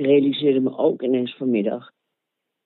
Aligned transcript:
realiseerde 0.00 0.60
me 0.60 0.76
ook 0.76 1.02
ineens 1.02 1.36
vanmiddag 1.36 1.90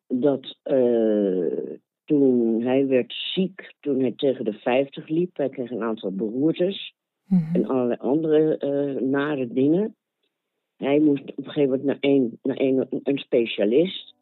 dat 0.06 0.58
uh, 0.64 1.76
toen 2.04 2.62
hij 2.62 2.86
werd 2.86 3.12
ziek, 3.34 3.74
toen 3.80 4.00
hij 4.00 4.12
tegen 4.16 4.44
de 4.44 4.52
50 4.52 5.08
liep, 5.08 5.36
hij 5.36 5.48
kreeg 5.48 5.70
een 5.70 5.82
aantal 5.82 6.12
beroertes 6.12 6.94
mhm. 7.26 7.54
en 7.54 7.66
allerlei 7.66 7.98
andere 8.00 8.60
uh, 8.60 9.02
nare 9.02 9.46
dingen. 9.46 9.94
Hij 10.76 11.00
moest 11.00 11.22
op 11.22 11.38
een 11.38 11.52
gegeven 11.52 11.70
moment 11.70 11.86
naar, 11.86 11.98
een, 12.00 12.38
naar 12.42 12.60
een, 12.60 12.86
een 13.02 13.18
specialist. 13.18 14.14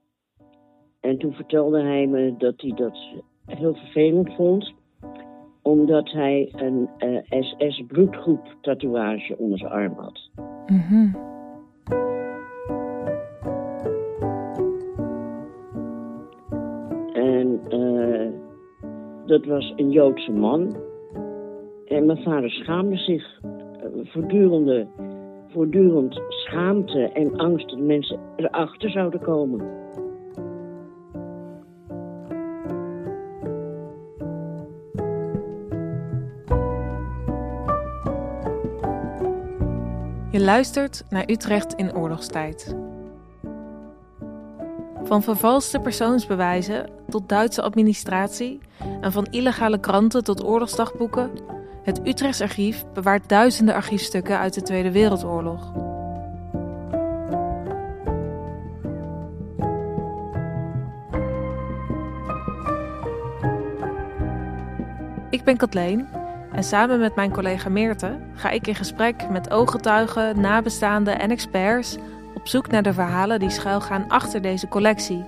En 1.00 1.18
toen 1.18 1.32
vertelde 1.32 1.80
hij 1.80 2.06
me 2.06 2.34
dat 2.38 2.60
hij 2.60 2.72
dat 2.74 2.98
heel 3.46 3.74
vervelend 3.74 4.34
vond, 4.34 4.72
omdat 5.62 6.10
hij 6.10 6.48
een 6.52 6.88
uh, 6.98 7.16
eh, 7.16 7.42
SS-bloedgroep 7.42 8.56
tatoeage 8.60 9.38
onder 9.38 9.58
zijn 9.58 9.70
arm 9.70 9.94
had. 9.94 10.30
Mm 10.66 11.30
dat 19.32 19.44
was 19.44 19.72
een 19.76 19.90
Joodse 19.90 20.32
man. 20.32 20.76
En 21.84 22.06
mijn 22.06 22.22
vader 22.22 22.50
schaamde 22.50 22.96
zich 22.96 23.40
uh, 23.44 23.50
voortdurende, 24.04 24.86
voortdurend 25.48 26.22
schaamte 26.28 27.08
en 27.08 27.36
angst 27.36 27.68
dat 27.68 27.78
mensen 27.78 28.20
erachter 28.36 28.90
zouden 28.90 29.20
komen. 29.20 29.80
Je 40.30 40.40
luistert 40.40 41.04
naar 41.10 41.30
Utrecht 41.30 41.74
in 41.74 41.94
oorlogstijd. 41.94 42.76
Van 45.04 45.22
vervalste 45.22 45.78
persoonsbewijzen 45.78 46.90
tot 47.08 47.28
Duitse 47.28 47.62
administratie 47.62 48.60
en 49.00 49.12
van 49.12 49.26
illegale 49.30 49.80
kranten 49.80 50.24
tot 50.24 50.44
oorlogsdagboeken, 50.44 51.30
het 51.82 52.00
Utrechts 52.06 52.40
Archief 52.40 52.84
bewaart 52.94 53.28
duizenden 53.28 53.74
archiefstukken 53.74 54.38
uit 54.38 54.54
de 54.54 54.62
Tweede 54.62 54.92
Wereldoorlog. 54.92 55.72
Ik 65.30 65.44
ben 65.44 65.56
Kathleen 65.56 66.08
en 66.52 66.64
samen 66.64 67.00
met 67.00 67.14
mijn 67.14 67.32
collega 67.32 67.68
Meerte 67.68 68.18
ga 68.34 68.50
ik 68.50 68.66
in 68.66 68.74
gesprek 68.74 69.28
met 69.30 69.50
ooggetuigen, 69.50 70.40
nabestaanden 70.40 71.18
en 71.18 71.30
experts 71.30 71.98
op 72.42 72.48
zoek 72.48 72.70
naar 72.70 72.82
de 72.82 72.92
verhalen 72.92 73.38
die 73.38 73.50
schuilgaan 73.50 74.08
achter 74.08 74.42
deze 74.42 74.68
collectie. 74.68 75.24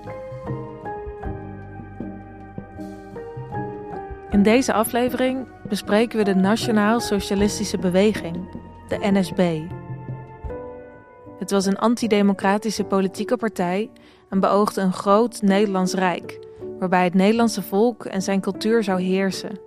In 4.29 4.43
deze 4.43 4.73
aflevering 4.73 5.47
bespreken 5.69 6.17
we 6.17 6.23
de 6.23 6.35
Nationaal 6.35 6.99
Socialistische 6.99 7.77
Beweging, 7.77 8.49
de 8.87 8.97
NSB. 9.01 9.61
Het 11.39 11.51
was 11.51 11.65
een 11.65 11.77
antidemocratische 11.77 12.83
politieke 12.83 13.37
partij 13.37 13.89
en 14.29 14.39
beoogde 14.39 14.81
een 14.81 14.93
groot 14.93 15.41
Nederlands 15.41 15.93
Rijk, 15.93 16.39
waarbij 16.79 17.03
het 17.03 17.13
Nederlandse 17.13 17.61
volk 17.61 18.05
en 18.05 18.21
zijn 18.21 18.41
cultuur 18.41 18.83
zou 18.83 19.01
heersen. 19.01 19.59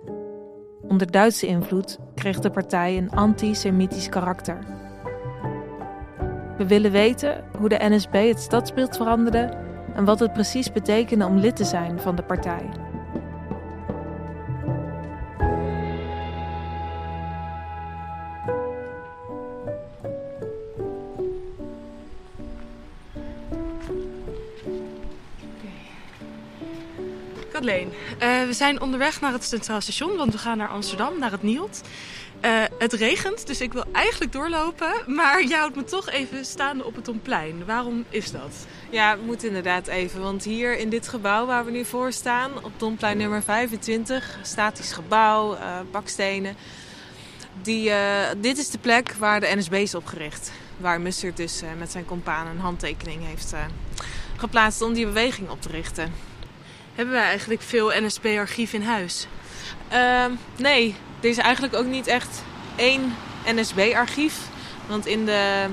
Onder 0.81 1.11
Duitse 1.11 1.47
invloed 1.47 1.99
kreeg 2.15 2.39
de 2.39 2.49
partij 2.49 2.97
een 2.97 3.11
antisemitisch 3.11 4.09
karakter. 4.09 4.78
We 6.59 6.67
willen 6.67 6.91
weten 6.91 7.43
hoe 7.57 7.69
de 7.69 7.77
NSB 7.89 8.13
het 8.13 8.39
stadsbeeld 8.39 8.97
veranderde 8.97 9.57
en 9.95 10.05
wat 10.05 10.19
het 10.19 10.33
precies 10.33 10.71
betekende 10.71 11.25
om 11.25 11.37
lid 11.37 11.55
te 11.55 11.63
zijn 11.63 11.99
van 11.99 12.15
de 12.15 12.23
partij. 12.23 12.88
Uh, 27.61 27.87
we 28.45 28.53
zijn 28.53 28.81
onderweg 28.81 29.21
naar 29.21 29.31
het 29.31 29.43
Centraal 29.43 29.81
Station, 29.81 30.15
want 30.17 30.31
we 30.31 30.37
gaan 30.37 30.57
naar 30.57 30.67
Amsterdam, 30.67 31.19
naar 31.19 31.31
het 31.31 31.43
Nielt. 31.43 31.81
Uh, 32.45 32.63
het 32.77 32.93
regent, 32.93 33.47
dus 33.47 33.61
ik 33.61 33.73
wil 33.73 33.83
eigenlijk 33.91 34.31
doorlopen. 34.31 34.93
Maar 35.05 35.43
jij 35.43 35.57
houdt 35.57 35.75
me 35.75 35.83
toch 35.83 36.09
even 36.09 36.45
staande 36.45 36.85
op 36.85 36.95
het 36.95 37.05
Domplein. 37.05 37.65
Waarom 37.65 38.05
is 38.09 38.31
dat? 38.31 38.65
Ja, 38.89 39.17
we 39.17 39.23
moeten 39.23 39.47
inderdaad 39.47 39.87
even. 39.87 40.21
Want 40.21 40.43
hier 40.43 40.77
in 40.77 40.89
dit 40.89 41.07
gebouw 41.07 41.45
waar 41.45 41.65
we 41.65 41.71
nu 41.71 41.85
voor 41.85 42.11
staan, 42.11 42.63
op 42.63 42.71
Domplein 42.77 43.17
nummer 43.17 43.43
25, 43.43 44.39
statisch 44.41 44.91
gebouw, 44.91 45.53
uh, 45.53 45.79
bakstenen. 45.91 46.55
Die, 47.61 47.91
dit 48.37 48.57
is 48.57 48.69
de 48.69 48.77
plek 48.77 49.13
waar 49.13 49.39
de 49.39 49.55
NSB 49.55 49.73
is 49.73 49.95
opgericht. 49.95 50.51
Waar 50.77 51.01
Mustard 51.01 51.37
dus 51.37 51.61
met 51.77 51.91
zijn 51.91 52.05
compaan 52.05 52.47
een 52.47 52.59
handtekening 52.59 53.25
heeft 53.25 53.53
geplaatst 54.37 54.81
om 54.81 54.93
die 54.93 55.05
beweging 55.05 55.49
op 55.49 55.61
te 55.61 55.69
richten. 55.69 56.28
Hebben 56.99 57.17
wij 57.17 57.27
eigenlijk 57.27 57.61
veel 57.61 57.91
NSB-archief 57.95 58.73
in 58.73 58.81
huis? 58.81 59.27
Uh, 59.93 60.25
nee, 60.57 60.95
er 61.21 61.29
is 61.29 61.37
eigenlijk 61.37 61.75
ook 61.75 61.85
niet 61.85 62.07
echt 62.07 62.43
één 62.75 63.15
NSB-archief. 63.45 64.39
Want 64.87 65.05
in 65.05 65.25
de, 65.25 65.65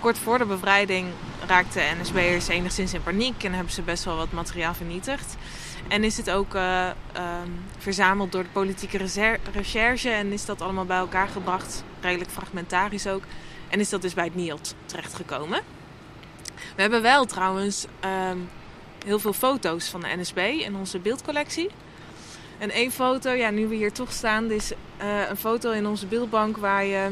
kort 0.00 0.18
voor 0.18 0.38
de 0.38 0.44
bevrijding 0.44 1.06
raakten 1.46 1.82
NSB'ers 2.00 2.48
enigszins 2.48 2.94
in 2.94 3.02
paniek 3.02 3.44
en 3.44 3.52
hebben 3.52 3.72
ze 3.72 3.82
best 3.82 4.04
wel 4.04 4.16
wat 4.16 4.32
materiaal 4.32 4.74
vernietigd. 4.74 5.36
En 5.88 6.04
is 6.04 6.16
het 6.16 6.30
ook 6.30 6.54
uh, 6.54 6.88
verzameld 7.78 8.32
door 8.32 8.42
de 8.42 8.48
politieke 8.52 8.98
recherche 9.52 10.10
en 10.10 10.32
is 10.32 10.44
dat 10.44 10.60
allemaal 10.60 10.86
bij 10.86 10.98
elkaar 10.98 11.28
gebracht, 11.28 11.84
redelijk 12.00 12.30
fragmentarisch 12.30 13.06
ook. 13.06 13.22
En 13.68 13.80
is 13.80 13.88
dat 13.88 14.02
dus 14.02 14.14
bij 14.14 14.24
het 14.24 14.34
NIOT 14.34 14.74
terechtgekomen. 14.84 15.60
We 16.76 16.82
hebben 16.82 17.02
wel 17.02 17.24
trouwens 17.24 17.86
ehm, 18.00 18.38
heel 19.04 19.18
veel 19.18 19.32
foto's 19.32 19.88
van 19.88 20.00
de 20.00 20.16
NSB 20.16 20.38
in 20.38 20.76
onze 20.76 20.98
beeldcollectie. 20.98 21.70
En 22.58 22.70
één 22.70 22.90
foto, 22.90 23.30
ja, 23.30 23.50
nu 23.50 23.66
we 23.66 23.74
hier 23.74 23.92
toch 23.92 24.12
staan, 24.12 24.50
is 24.50 24.72
uh, 24.72 25.28
een 25.28 25.36
foto 25.36 25.70
in 25.70 25.86
onze 25.86 26.06
beeldbank 26.06 26.56
waar 26.56 26.84
je 26.84 27.10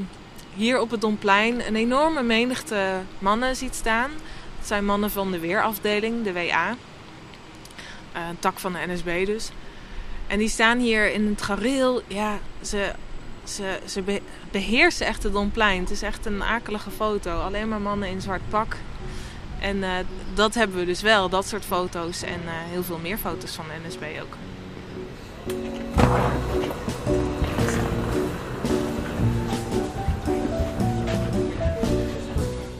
hier 0.54 0.80
op 0.80 0.90
het 0.90 1.00
Domplein 1.00 1.66
een 1.66 1.76
enorme 1.76 2.22
menigte 2.22 3.00
mannen 3.18 3.56
ziet 3.56 3.74
staan. 3.74 4.10
Dat 4.58 4.66
zijn 4.66 4.84
mannen 4.84 5.10
van 5.10 5.30
de 5.30 5.38
weerafdeling, 5.38 6.24
de 6.24 6.32
WA. 6.32 6.70
Uh, 8.16 8.28
een 8.28 8.38
tak 8.38 8.58
van 8.58 8.72
de 8.72 8.78
NSB 8.86 9.26
dus. 9.26 9.50
En 10.26 10.38
die 10.38 10.48
staan 10.48 10.78
hier 10.78 11.12
in 11.12 11.26
het 11.26 11.42
gareel. 11.42 12.02
Ja, 12.06 12.38
ze, 12.62 12.92
ze, 13.44 13.80
ze 13.84 14.20
beheersen 14.50 15.06
echt 15.06 15.22
het 15.22 15.32
Domplein. 15.32 15.80
Het 15.80 15.90
is 15.90 16.02
echt 16.02 16.26
een 16.26 16.42
akelige 16.42 16.90
foto. 16.90 17.40
Alleen 17.40 17.68
maar 17.68 17.80
mannen 17.80 18.08
in 18.08 18.20
zwart 18.20 18.48
pak. 18.48 18.76
En 19.60 19.76
uh, 19.76 19.90
dat 20.34 20.54
hebben 20.54 20.76
we 20.76 20.84
dus 20.84 21.02
wel, 21.02 21.28
dat 21.28 21.46
soort 21.46 21.64
foto's 21.64 22.22
en 22.22 22.40
uh, 22.44 22.50
heel 22.50 22.82
veel 22.82 22.98
meer 22.98 23.18
foto's 23.18 23.54
van 23.54 23.64
de 23.64 23.88
NSB 23.88 24.02
ook. 24.22 24.36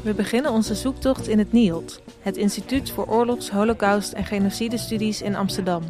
We 0.03 0.15
beginnen 0.15 0.53
onze 0.53 0.75
zoektocht 0.75 1.29
in 1.29 1.39
het 1.39 1.53
NIOD, 1.53 2.01
het 2.21 2.37
Instituut 2.37 2.91
voor 2.91 3.07
Oorlogs, 3.07 3.51
Holocaust 3.51 4.13
en 4.13 4.25
Genocidestudies 4.25 5.23
in 5.23 5.37
Amsterdam. 5.37 5.83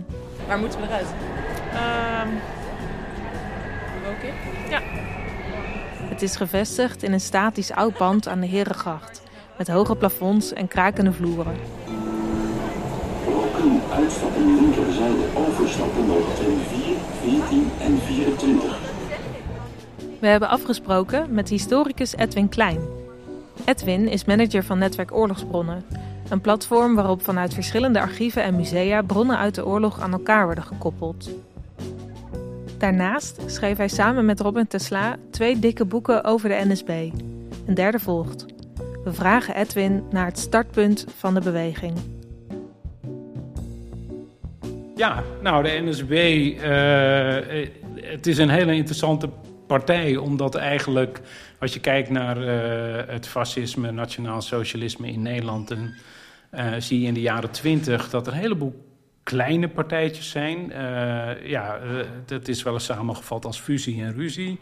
Waar 0.46 0.58
moeten 0.58 0.80
we 0.80 0.86
eruit? 0.86 1.06
Um, 1.06 2.40
Oké. 4.16 4.32
Ja. 4.70 4.80
Het 6.08 6.22
is 6.22 6.36
gevestigd 6.36 7.02
in 7.02 7.12
een 7.12 7.20
statisch 7.20 7.72
oud 7.72 7.96
pand 7.96 8.28
aan 8.28 8.40
de 8.40 8.46
Herengracht 8.46 9.26
met 9.58 9.68
hoge 9.68 9.96
plafonds 9.96 10.52
en 10.52 10.68
krakende 10.68 11.12
vloeren. 11.12 11.54
Welkom 13.26 13.80
uitstappen 13.94 14.54
linkerzijde 14.54 15.24
overstappen 15.34 16.06
trein 16.34 16.58
4, 16.58 17.40
14 17.40 17.70
en 17.80 17.98
24. 17.98 18.78
We 20.20 20.26
hebben 20.26 20.48
afgesproken 20.48 21.34
met 21.34 21.48
historicus 21.48 22.16
Edwin 22.16 22.48
Klein. 22.48 22.80
Edwin 23.64 24.08
is 24.08 24.24
manager 24.24 24.64
van 24.64 24.78
Netwerk 24.78 25.14
Oorlogsbronnen, 25.14 25.84
een 26.28 26.40
platform 26.40 26.94
waarop 26.94 27.22
vanuit 27.22 27.54
verschillende 27.54 28.00
archieven 28.00 28.42
en 28.42 28.56
musea 28.56 29.02
bronnen 29.02 29.38
uit 29.38 29.54
de 29.54 29.66
oorlog 29.66 30.00
aan 30.00 30.12
elkaar 30.12 30.44
worden 30.44 30.64
gekoppeld. 30.64 31.30
Daarnaast 32.78 33.42
schreef 33.46 33.76
hij 33.76 33.88
samen 33.88 34.24
met 34.24 34.40
Robin 34.40 34.66
Tesla 34.66 35.16
twee 35.30 35.58
dikke 35.58 35.84
boeken 35.84 36.24
over 36.24 36.48
de 36.48 36.64
NSB. 36.64 36.88
Een 37.66 37.74
derde 37.74 37.98
volgt. 37.98 38.57
We 39.04 39.12
vragen 39.12 39.56
Edwin 39.56 40.04
naar 40.10 40.26
het 40.26 40.38
startpunt 40.38 41.06
van 41.16 41.34
de 41.34 41.40
beweging. 41.40 41.98
Ja, 44.96 45.22
nou, 45.42 45.62
de 45.62 45.80
NSB, 45.84 46.10
eh, 46.10 47.68
het 48.10 48.26
is 48.26 48.38
een 48.38 48.48
hele 48.48 48.74
interessante 48.74 49.28
partij, 49.66 50.16
omdat 50.16 50.54
eigenlijk 50.54 51.20
als 51.58 51.72
je 51.74 51.80
kijkt 51.80 52.10
naar 52.10 52.36
het 53.08 53.26
fascisme, 53.26 53.90
nationaal 53.90 54.42
socialisme 54.42 55.08
in 55.12 55.22
Nederland... 55.22 55.68
dan 55.68 55.94
zie 56.78 57.00
je 57.00 57.06
in 57.06 57.14
de 57.14 57.20
jaren 57.20 57.50
twintig 57.50 58.10
dat 58.10 58.26
er 58.26 58.32
een 58.32 58.38
heleboel 58.38 58.88
kleine 59.28 59.68
partijtjes 59.68 60.30
zijn. 60.30 60.58
Uh, 60.70 61.48
ja, 61.48 61.78
dat 62.26 62.48
is 62.48 62.62
wel 62.62 62.72
eens 62.72 62.84
samengevat 62.84 63.44
als 63.44 63.60
fusie 63.60 64.02
en 64.02 64.14
ruzie. 64.14 64.58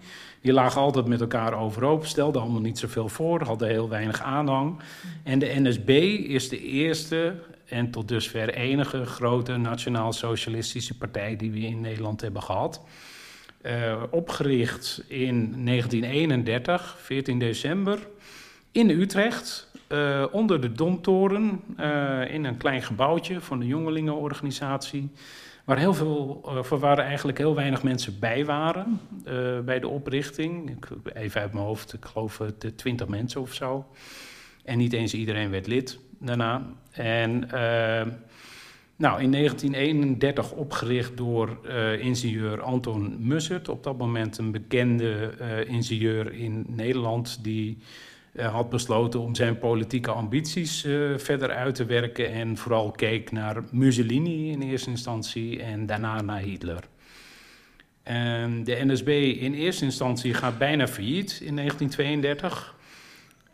Die 0.47 0.55
lagen 0.55 0.81
altijd 0.81 1.07
met 1.07 1.21
elkaar 1.21 1.61
overhoop, 1.61 2.07
stelden 2.07 2.43
allemaal 2.43 2.61
niet 2.61 2.79
zoveel 2.79 3.09
voor, 3.09 3.43
hadden 3.43 3.69
heel 3.69 3.89
weinig 3.89 4.23
aanhang. 4.23 4.79
En 5.23 5.39
de 5.39 5.53
NSB 5.61 5.89
is 6.29 6.49
de 6.49 6.61
eerste 6.61 7.35
en 7.65 7.91
tot 7.91 8.09
dusver 8.09 8.55
enige 8.55 9.07
grote 9.07 9.57
nationaal-socialistische 9.57 10.97
partij 10.97 11.37
die 11.37 11.51
we 11.51 11.59
in 11.59 11.81
Nederland 11.81 12.21
hebben 12.21 12.43
gehad. 12.43 12.83
Uh, 13.63 14.03
opgericht 14.11 15.03
in 15.09 15.65
1931, 15.65 16.97
14 17.01 17.39
december, 17.39 17.99
in 18.73 18.91
Utrecht. 18.91 19.71
Uh, 19.89 20.25
onder 20.31 20.61
de 20.61 20.73
Domtoren, 20.73 21.61
uh, 21.81 22.35
in 22.35 22.45
een 22.45 22.57
klein 22.57 22.83
gebouwtje 22.83 23.41
van 23.41 23.59
de 23.59 23.67
jongelingenorganisatie. 23.67 25.11
Waar, 25.67 25.79
heel 25.79 25.95
veel, 25.95 26.43
uh, 26.73 26.81
waar 26.81 26.99
eigenlijk 26.99 27.39
heel 27.39 27.55
weinig 27.55 27.83
mensen 27.83 28.19
bij 28.19 28.45
waren 28.45 29.01
bij 29.65 29.81
de 29.81 29.89
oprichting. 29.89 30.79
Even 31.15 31.41
uit 31.41 31.53
mijn 31.53 31.65
hoofd, 31.65 31.93
ik 31.93 32.05
geloof 32.05 32.43
de 32.59 32.75
20 32.75 33.09
mensen 33.09 33.41
of 33.41 33.55
zo. 33.55 33.87
En 34.65 34.79
niet 34.79 34.93
eens 34.93 35.15
iedereen 35.15 35.51
werd 35.51 35.67
lid 35.67 35.99
daarna. 36.19 36.67
En 36.91 37.39
nou, 38.97 39.23
in 39.23 39.33
1931 39.33 40.53
opgericht 40.53 41.17
door 41.17 41.67
ingenieur 42.01 42.63
Anton 42.63 43.17
Mussert. 43.27 43.69
Op 43.69 43.83
dat 43.83 43.99
moment 43.99 44.39
een 44.39 44.51
bekende 44.51 45.35
ingenieur 45.67 46.33
in 46.33 46.65
Nederland 46.69 47.39
die 47.43 47.79
had 48.37 48.71
besloten 48.71 49.21
om 49.21 49.35
zijn 49.35 49.59
politieke 49.59 50.11
ambities 50.11 50.85
uh, 50.85 51.19
verder 51.19 51.51
uit 51.51 51.75
te 51.75 51.85
werken 51.85 52.33
en 52.33 52.57
vooral 52.57 52.91
keek 52.91 53.33
naar 53.33 53.63
Mussolini 53.71 54.51
in 54.51 54.63
eerste 54.63 54.91
instantie 54.91 55.63
en 55.63 55.87
daarna 55.87 56.21
naar 56.21 56.41
Hitler. 56.41 56.85
En 58.03 58.65
de 58.65 58.85
NSB 58.85 59.09
in 59.41 59.55
eerste 59.55 59.85
instantie 59.85 60.35
gaat 60.35 60.59
bijna 60.59 60.89
failliet 60.89 61.41
in 61.43 61.57
1932. 61.57 62.75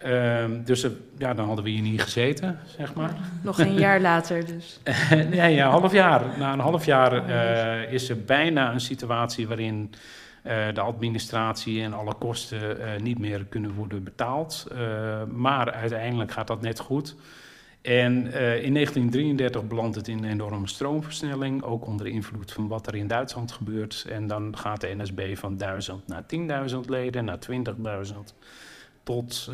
Uh, 0.06 0.44
dus 0.64 0.86
ja, 1.18 1.34
dan 1.34 1.46
hadden 1.46 1.64
we 1.64 1.70
hier 1.70 1.82
niet 1.82 2.02
gezeten, 2.02 2.58
zeg 2.76 2.94
maar. 2.94 3.16
Nog 3.42 3.58
een 3.58 3.74
jaar 3.74 4.00
later 4.00 4.46
dus. 4.46 4.80
nee, 5.30 5.54
ja, 5.54 5.64
een 5.64 5.70
half 5.70 5.92
jaar. 5.92 6.38
Na 6.38 6.52
een 6.52 6.58
half 6.58 6.84
jaar 6.84 7.28
uh, 7.28 7.92
is 7.92 8.08
er 8.08 8.24
bijna 8.24 8.72
een 8.72 8.80
situatie 8.80 9.48
waarin 9.48 9.90
de 10.42 10.80
administratie 10.80 11.82
en 11.82 11.92
alle 11.92 12.14
kosten 12.14 12.80
uh, 12.80 13.00
niet 13.02 13.18
meer 13.18 13.44
kunnen 13.44 13.74
worden 13.74 14.04
betaald. 14.04 14.66
Uh, 14.72 14.78
maar 15.24 15.72
uiteindelijk 15.72 16.32
gaat 16.32 16.46
dat 16.46 16.60
net 16.60 16.80
goed. 16.80 17.16
En 17.82 18.12
in 18.62 18.74
1933 18.74 19.66
belandt 19.66 19.96
het 19.96 20.08
in 20.08 20.18
een 20.18 20.30
enorme 20.30 20.68
stroomversnelling, 20.68 21.62
ook 21.62 21.86
onder 21.86 22.06
invloed 22.06 22.52
van 22.52 22.68
wat 22.68 22.86
er 22.86 22.94
in 22.94 23.06
Duitsland 23.06 23.52
gebeurt. 23.52 24.06
En 24.10 24.26
dan 24.26 24.56
gaat 24.58 24.80
de 24.80 24.94
NSB 24.96 25.36
van 25.36 25.56
1000 25.56 26.06
naar 26.06 26.22
10.000 26.70 26.78
leden, 26.86 27.24
naar 27.24 27.38
20.000, 28.06 28.12
tot 29.02 29.50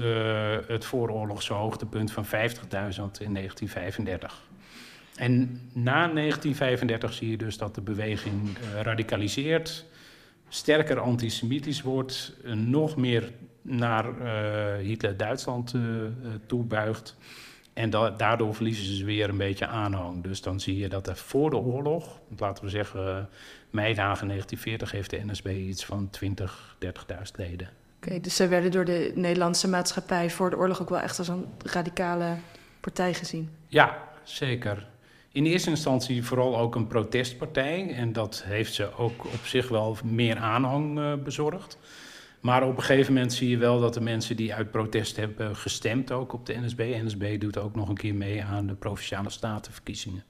het 0.66 0.84
vooroorlogse 0.84 1.52
hoogtepunt 1.52 2.12
van 2.12 2.24
50.000 2.24 2.30
in 2.30 3.34
1935. 3.34 4.42
En 5.16 5.60
na 5.72 6.08
1935 6.08 7.12
zie 7.12 7.30
je 7.30 7.36
dus 7.36 7.58
dat 7.58 7.74
de 7.74 7.80
beweging 7.80 8.56
radicaliseert 8.82 9.86
sterker 10.48 11.00
antisemitisch 11.00 11.82
wordt, 11.82 12.32
nog 12.54 12.96
meer 12.96 13.32
naar 13.62 14.04
uh, 14.18 14.86
Hitler-Duitsland 14.86 15.74
uh, 15.74 15.82
toebuigt. 16.46 17.16
En 17.72 17.90
da 17.90 18.10
daardoor 18.10 18.54
verliezen 18.54 18.96
ze 18.96 19.04
weer 19.04 19.28
een 19.28 19.36
beetje 19.36 19.66
aanhang. 19.66 20.22
Dus 20.22 20.42
dan 20.42 20.60
zie 20.60 20.78
je 20.78 20.88
dat 20.88 21.06
er 21.06 21.16
voor 21.16 21.50
de 21.50 21.56
oorlog, 21.56 22.20
laten 22.38 22.64
we 22.64 22.70
zeggen 22.70 23.28
meidagen 23.70 24.28
1940, 24.28 24.90
heeft 24.90 25.10
de 25.10 25.24
NSB 25.24 25.46
iets 25.46 25.84
van 25.84 26.10
20, 26.10 26.76
30.000 26.84 26.92
leden. 27.36 27.68
Oké, 27.96 28.06
okay, 28.06 28.20
dus 28.20 28.36
ze 28.36 28.48
werden 28.48 28.70
door 28.70 28.84
de 28.84 29.12
Nederlandse 29.14 29.68
maatschappij 29.68 30.30
voor 30.30 30.50
de 30.50 30.56
oorlog 30.56 30.80
ook 30.80 30.88
wel 30.88 31.00
echt 31.00 31.18
als 31.18 31.28
een 31.28 31.46
radicale 31.64 32.36
partij 32.80 33.14
gezien? 33.14 33.50
Ja, 33.66 34.08
zeker 34.22 34.86
in 35.38 35.46
eerste 35.46 35.70
instantie 35.70 36.24
vooral 36.24 36.58
ook 36.58 36.74
een 36.74 36.86
protestpartij. 36.86 37.94
En 37.94 38.12
dat 38.12 38.42
heeft 38.46 38.74
ze 38.74 38.94
ook 38.96 39.24
op 39.24 39.44
zich 39.44 39.68
wel 39.68 39.96
meer 40.04 40.36
aanhang 40.36 40.98
uh, 40.98 41.14
bezorgd. 41.14 41.78
Maar 42.40 42.66
op 42.66 42.76
een 42.76 42.82
gegeven 42.82 43.12
moment 43.12 43.32
zie 43.32 43.48
je 43.48 43.56
wel 43.56 43.80
dat 43.80 43.94
de 43.94 44.00
mensen 44.00 44.36
die 44.36 44.54
uit 44.54 44.70
protest 44.70 45.16
hebben 45.16 45.56
gestemd 45.56 46.12
ook 46.12 46.32
op 46.32 46.46
de 46.46 46.54
NSB. 46.60 46.78
NSB 46.78 47.40
doet 47.40 47.58
ook 47.58 47.74
nog 47.74 47.88
een 47.88 47.96
keer 47.96 48.14
mee 48.14 48.44
aan 48.44 48.66
de 48.66 48.74
provinciale 48.74 49.30
statenverkiezingen. 49.30 50.24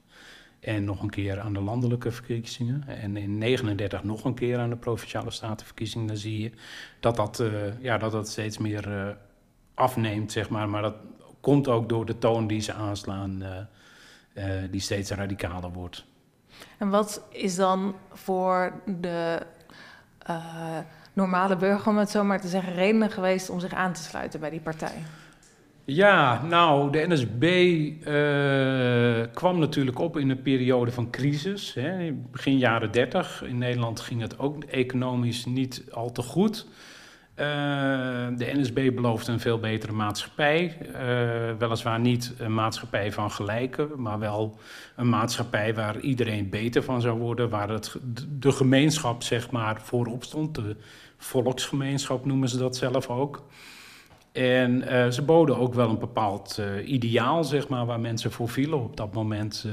En 0.59 0.83
nog 0.83 1.01
een 1.01 1.09
keer 1.09 1.39
aan 1.39 1.53
de 1.53 1.61
landelijke 1.61 2.11
verkiezingen. 2.11 2.83
En 2.87 3.17
in 3.17 3.37
39 3.37 4.03
nog 4.03 4.23
een 4.23 4.33
keer 4.33 4.57
aan 4.57 4.69
de 4.69 4.77
provinciale 4.77 5.31
statenverkiezingen. 5.31 6.07
Dan 6.07 6.17
zie 6.17 6.41
je 6.41 6.51
dat 6.99 7.15
dat, 7.15 7.39
uh, 7.39 7.51
ja, 7.81 7.97
dat, 7.97 8.11
dat 8.11 8.29
steeds 8.29 8.57
meer 8.57 8.87
uh, 8.87 9.09
afneemt, 9.73 10.31
zeg 10.31 10.49
maar. 10.49 10.69
Maar 10.69 10.81
dat 10.81 10.95
komt 11.39 11.67
ook 11.67 11.89
door 11.89 12.05
de 12.05 12.17
toon 12.17 12.47
die 12.47 12.61
ze 12.61 12.73
aanslaan 12.73 13.43
die 14.71 14.81
steeds 14.81 15.11
radicaler 15.11 15.71
wordt. 15.71 16.05
En 16.77 16.89
wat 16.89 17.23
is 17.29 17.55
dan 17.55 17.95
voor 18.11 18.71
de 18.85 19.39
uh, 20.29 20.77
normale 21.13 21.55
burger, 21.55 21.87
om 21.87 21.97
het 21.97 22.09
zo 22.09 22.23
maar 22.23 22.41
te 22.41 22.47
zeggen, 22.47 22.73
redenen 22.73 23.11
geweest 23.11 23.49
om 23.49 23.59
zich 23.59 23.73
aan 23.73 23.93
te 23.93 24.01
sluiten 24.01 24.39
bij 24.39 24.49
die 24.49 24.59
partij? 24.59 25.03
Ja, 25.85 26.43
nou, 26.43 26.91
de 26.91 27.05
NSB 27.07 27.43
uh, 27.43 29.21
eh, 29.21 29.27
kwam 29.33 29.59
natuurlijk 29.59 29.99
op 29.99 30.17
in 30.17 30.29
een 30.29 30.41
periode 30.41 30.91
van 30.91 31.09
crisis. 31.09 31.73
Hè. 31.73 32.11
Begin 32.31 32.57
jaren 32.57 32.91
30. 32.91 33.43
In 33.43 33.57
Nederland 33.57 33.99
ging 33.99 34.21
het 34.21 34.39
ook 34.39 34.63
economisch 34.63 35.45
niet 35.45 35.83
al 35.91 36.11
te 36.11 36.21
goed. 36.21 36.67
Uh, 37.39 37.45
de 38.37 38.51
NSB 38.53 38.91
belooft 38.95 39.27
een 39.27 39.39
veel 39.39 39.59
betere 39.59 39.91
maatschappij. 39.91 40.77
Uh, 40.87 41.57
weliswaar 41.57 41.99
niet 41.99 42.33
een 42.37 42.53
maatschappij 42.53 43.11
van 43.11 43.31
gelijken, 43.31 43.89
maar 43.95 44.19
wel 44.19 44.57
een 44.95 45.09
maatschappij 45.09 45.73
waar 45.73 45.99
iedereen 45.99 46.49
beter 46.49 46.83
van 46.83 47.01
zou 47.01 47.19
worden. 47.19 47.49
Waar 47.49 47.69
het, 47.69 47.95
de 48.39 48.51
gemeenschap 48.51 49.23
zeg 49.23 49.51
maar 49.51 49.81
voorop 49.81 50.23
stond. 50.23 50.55
De 50.55 50.75
volksgemeenschap 51.17 52.25
noemen 52.25 52.49
ze 52.49 52.57
dat 52.57 52.75
zelf 52.75 53.09
ook. 53.09 53.43
En 54.31 54.93
uh, 54.93 55.07
ze 55.07 55.21
boden 55.21 55.57
ook 55.57 55.73
wel 55.73 55.89
een 55.89 55.99
bepaald 55.99 56.61
ideaal, 56.85 57.43
zeg 57.43 57.67
maar, 57.67 57.85
waar 57.85 57.99
mensen 57.99 58.31
voor 58.31 58.49
vielen 58.49 58.83
op 58.83 58.97
dat 58.97 59.13
moment. 59.13 59.65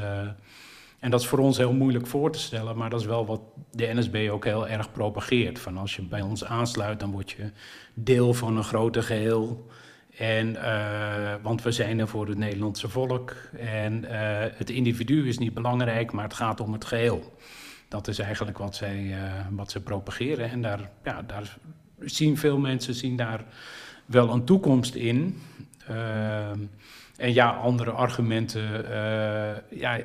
En 0.98 1.10
dat 1.10 1.20
is 1.20 1.26
voor 1.26 1.38
ons 1.38 1.56
heel 1.56 1.72
moeilijk 1.72 2.06
voor 2.06 2.32
te 2.32 2.38
stellen, 2.38 2.76
maar 2.76 2.90
dat 2.90 3.00
is 3.00 3.06
wel 3.06 3.26
wat 3.26 3.40
de 3.70 3.90
NSB 3.94 4.28
ook 4.30 4.44
heel 4.44 4.68
erg 4.68 4.92
propageert. 4.92 5.58
Van 5.58 5.76
als 5.76 5.96
je 5.96 6.02
bij 6.02 6.20
ons 6.20 6.44
aansluit, 6.44 7.00
dan 7.00 7.10
word 7.10 7.30
je 7.30 7.50
deel 7.94 8.34
van 8.34 8.56
een 8.56 8.64
groter 8.64 9.02
geheel. 9.02 9.66
En, 10.16 10.48
uh, 10.48 11.34
want 11.42 11.62
we 11.62 11.72
zijn 11.72 11.98
er 11.98 12.08
voor 12.08 12.28
het 12.28 12.38
Nederlandse 12.38 12.88
volk. 12.88 13.34
En 13.58 14.04
uh, 14.04 14.10
het 14.54 14.70
individu 14.70 15.28
is 15.28 15.38
niet 15.38 15.54
belangrijk, 15.54 16.12
maar 16.12 16.24
het 16.24 16.34
gaat 16.34 16.60
om 16.60 16.72
het 16.72 16.84
geheel. 16.84 17.36
Dat 17.88 18.08
is 18.08 18.18
eigenlijk 18.18 18.58
wat 18.58 18.76
zij, 18.76 19.02
uh, 19.02 19.16
wat 19.50 19.70
ze 19.70 19.80
propageren. 19.80 20.50
En 20.50 20.62
daar, 20.62 20.90
ja, 21.04 21.22
daar 21.22 21.56
zien 22.00 22.36
veel 22.36 22.58
mensen 22.58 22.94
zien 22.94 23.16
daar 23.16 23.44
wel 24.06 24.30
een 24.30 24.44
toekomst 24.44 24.94
in. 24.94 25.42
en 27.16 27.32
ja, 27.32 27.50
andere 27.50 27.90
argumenten. 27.90 28.84
ja, 29.70 29.98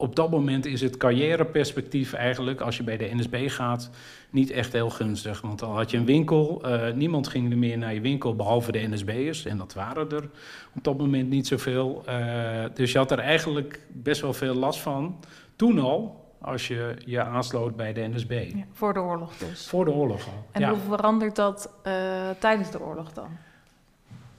op 0.00 0.16
dat 0.16 0.30
moment 0.30 0.66
is 0.66 0.80
het 0.80 0.96
carrièreperspectief 0.96 2.12
eigenlijk, 2.12 2.60
als 2.60 2.76
je 2.76 2.82
bij 2.82 2.96
de 2.96 3.10
NSB 3.14 3.48
gaat, 3.48 3.90
niet 4.30 4.50
echt 4.50 4.72
heel 4.72 4.90
gunstig. 4.90 5.40
Want 5.40 5.62
al 5.62 5.76
had 5.76 5.90
je 5.90 5.96
een 5.96 6.04
winkel, 6.04 6.62
uh, 6.64 6.92
niemand 6.92 7.28
ging 7.28 7.50
er 7.50 7.58
meer 7.58 7.78
naar 7.78 7.94
je 7.94 8.00
winkel 8.00 8.36
behalve 8.36 8.72
de 8.72 8.88
NSB'ers. 8.88 9.44
En 9.44 9.58
dat 9.58 9.74
waren 9.74 10.10
er 10.10 10.28
op 10.76 10.84
dat 10.84 10.98
moment 10.98 11.28
niet 11.28 11.46
zoveel. 11.46 12.02
Uh, 12.08 12.64
dus 12.74 12.92
je 12.92 12.98
had 12.98 13.10
er 13.10 13.18
eigenlijk 13.18 13.80
best 13.88 14.20
wel 14.20 14.32
veel 14.32 14.54
last 14.54 14.80
van. 14.80 15.18
Toen 15.56 15.78
al, 15.78 16.24
als 16.40 16.68
je 16.68 16.94
je 17.04 17.22
aansloot 17.22 17.76
bij 17.76 17.92
de 17.92 18.08
NSB. 18.08 18.50
Ja, 18.54 18.64
voor 18.72 18.92
de 18.92 19.00
oorlog 19.00 19.36
dus. 19.36 19.66
Voor 19.66 19.84
de 19.84 19.90
oorlog 19.90 20.26
al. 20.26 20.46
En 20.52 20.68
hoe 20.68 20.78
verandert 20.78 21.36
dat 21.36 21.70
uh, 21.86 21.92
tijdens 22.38 22.70
de 22.70 22.80
oorlog 22.80 23.12
dan? 23.12 23.28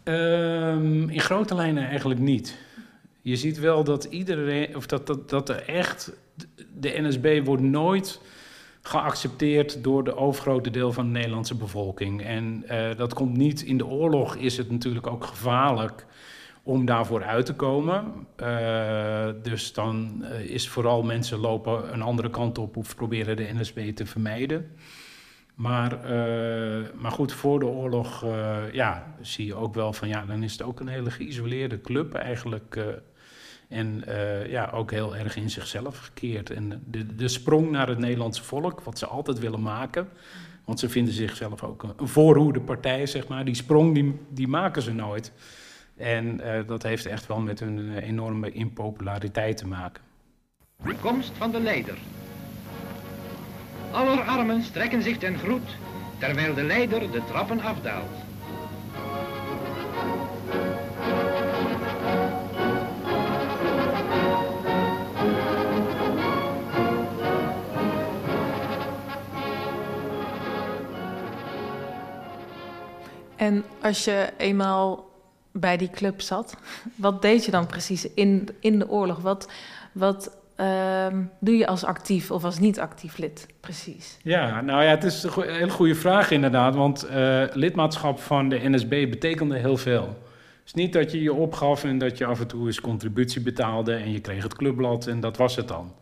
Um, 0.03 1.09
in 1.09 1.19
grote 1.19 1.55
lijnen 1.55 1.87
eigenlijk 1.87 2.19
niet. 2.19 2.57
Je 3.21 3.35
ziet 3.35 3.59
wel 3.59 3.83
dat 3.83 4.03
iedereen, 4.03 4.75
of 4.75 4.85
dat, 4.85 5.07
dat, 5.07 5.29
dat 5.29 5.49
er 5.49 5.63
echt, 5.67 6.13
de 6.79 7.01
NSB 7.01 7.41
wordt 7.45 7.63
nooit 7.63 8.21
geaccepteerd 8.81 9.83
door 9.83 10.03
de 10.03 10.15
overgrote 10.15 10.69
deel 10.69 10.93
van 10.93 11.05
de 11.05 11.11
Nederlandse 11.11 11.55
bevolking. 11.55 12.23
En 12.23 12.63
uh, 12.71 12.95
dat 12.95 13.13
komt 13.13 13.37
niet 13.37 13.61
in 13.61 13.77
de 13.77 13.85
oorlog, 13.85 14.35
is 14.35 14.57
het 14.57 14.71
natuurlijk 14.71 15.07
ook 15.07 15.25
gevaarlijk 15.25 16.05
om 16.63 16.85
daarvoor 16.85 17.23
uit 17.23 17.45
te 17.45 17.53
komen. 17.53 18.13
Uh, 18.41 19.27
dus 19.43 19.73
dan 19.73 20.25
is 20.25 20.69
vooral 20.69 21.03
mensen 21.03 21.39
lopen 21.39 21.93
een 21.93 22.01
andere 22.01 22.29
kant 22.29 22.57
op 22.57 22.77
of 22.77 22.95
proberen 22.95 23.35
de 23.35 23.49
NSB 23.53 23.95
te 23.95 24.05
vermijden. 24.05 24.71
Maar, 25.55 25.99
maar 26.95 27.11
goed, 27.11 27.33
voor 27.33 27.59
de 27.59 27.65
oorlog 27.65 28.25
ja, 28.71 29.15
zie 29.21 29.45
je 29.45 29.55
ook 29.55 29.73
wel 29.73 29.93
van 29.93 30.07
ja, 30.07 30.25
dan 30.25 30.43
is 30.43 30.51
het 30.51 30.61
ook 30.61 30.79
een 30.79 30.87
hele 30.87 31.11
geïsoleerde 31.11 31.81
club 31.81 32.13
eigenlijk. 32.13 32.77
En 33.71 34.03
uh, 34.07 34.51
ja, 34.51 34.69
ook 34.73 34.91
heel 34.91 35.15
erg 35.15 35.35
in 35.35 35.49
zichzelf 35.49 35.97
gekeerd. 35.97 36.49
En 36.49 36.83
de, 36.85 37.15
de 37.15 37.27
sprong 37.27 37.71
naar 37.71 37.87
het 37.87 37.97
Nederlandse 37.97 38.43
volk, 38.43 38.81
wat 38.81 38.97
ze 38.97 39.05
altijd 39.05 39.39
willen 39.39 39.61
maken. 39.61 40.07
Want 40.65 40.79
ze 40.79 40.89
vinden 40.89 41.13
zichzelf 41.13 41.63
ook 41.63 41.83
een, 41.83 42.07
voorhoede 42.07 42.59
partij, 42.59 43.05
zeg 43.05 43.27
maar. 43.27 43.45
Die 43.45 43.55
sprong, 43.55 43.93
die, 43.93 44.19
die 44.29 44.47
maken 44.47 44.81
ze 44.81 44.93
nooit. 44.93 45.31
En 45.97 46.41
uh, 46.41 46.67
dat 46.67 46.83
heeft 46.83 47.05
echt 47.05 47.27
wel 47.27 47.39
met 47.39 47.59
hun 47.59 47.97
enorme 47.97 48.51
impopulariteit 48.51 49.57
te 49.57 49.67
maken. 49.67 50.03
Komst 51.01 51.31
van 51.37 51.51
de 51.51 51.59
leider. 51.59 51.97
Aller 53.91 54.21
armen 54.21 54.63
strekken 54.63 55.01
zich 55.01 55.17
ten 55.17 55.37
groet, 55.37 55.77
terwijl 56.17 56.53
de 56.53 56.63
leider 56.63 57.11
de 57.11 57.21
trappen 57.27 57.61
afdaalt. 57.61 58.30
En 73.41 73.63
als 73.81 74.05
je 74.05 74.29
eenmaal 74.37 75.09
bij 75.51 75.77
die 75.77 75.89
club 75.89 76.21
zat, 76.21 76.57
wat 76.95 77.21
deed 77.21 77.45
je 77.45 77.51
dan 77.51 77.65
precies 77.65 78.13
in, 78.13 78.49
in 78.59 78.79
de 78.79 78.89
oorlog? 78.89 79.19
Wat, 79.19 79.51
wat 79.91 80.37
uh, 80.57 81.07
doe 81.39 81.57
je 81.57 81.67
als 81.67 81.83
actief 81.83 82.31
of 82.31 82.43
als 82.43 82.59
niet-actief 82.59 83.17
lid 83.17 83.47
precies? 83.59 84.17
Ja, 84.23 84.61
nou 84.61 84.83
ja, 84.83 84.89
het 84.89 85.03
is 85.03 85.23
een 85.23 85.31
hele 85.33 85.69
goede 85.69 85.95
vraag 85.95 86.31
inderdaad. 86.31 86.75
Want 86.75 87.05
uh, 87.09 87.43
lidmaatschap 87.53 88.19
van 88.19 88.49
de 88.49 88.69
NSB 88.69 89.09
betekende 89.09 89.57
heel 89.57 89.77
veel. 89.77 90.07
Het 90.07 90.65
is 90.65 90.73
niet 90.73 90.93
dat 90.93 91.11
je 91.11 91.21
je 91.21 91.33
opgaf 91.33 91.83
en 91.83 91.97
dat 91.97 92.17
je 92.17 92.25
af 92.25 92.39
en 92.39 92.47
toe 92.47 92.65
eens 92.65 92.81
contributie 92.81 93.41
betaalde 93.41 93.93
en 93.93 94.11
je 94.11 94.19
kreeg 94.19 94.43
het 94.43 94.55
clubblad 94.55 95.07
en 95.07 95.19
dat 95.19 95.37
was 95.37 95.55
het 95.55 95.67
dan. 95.67 95.93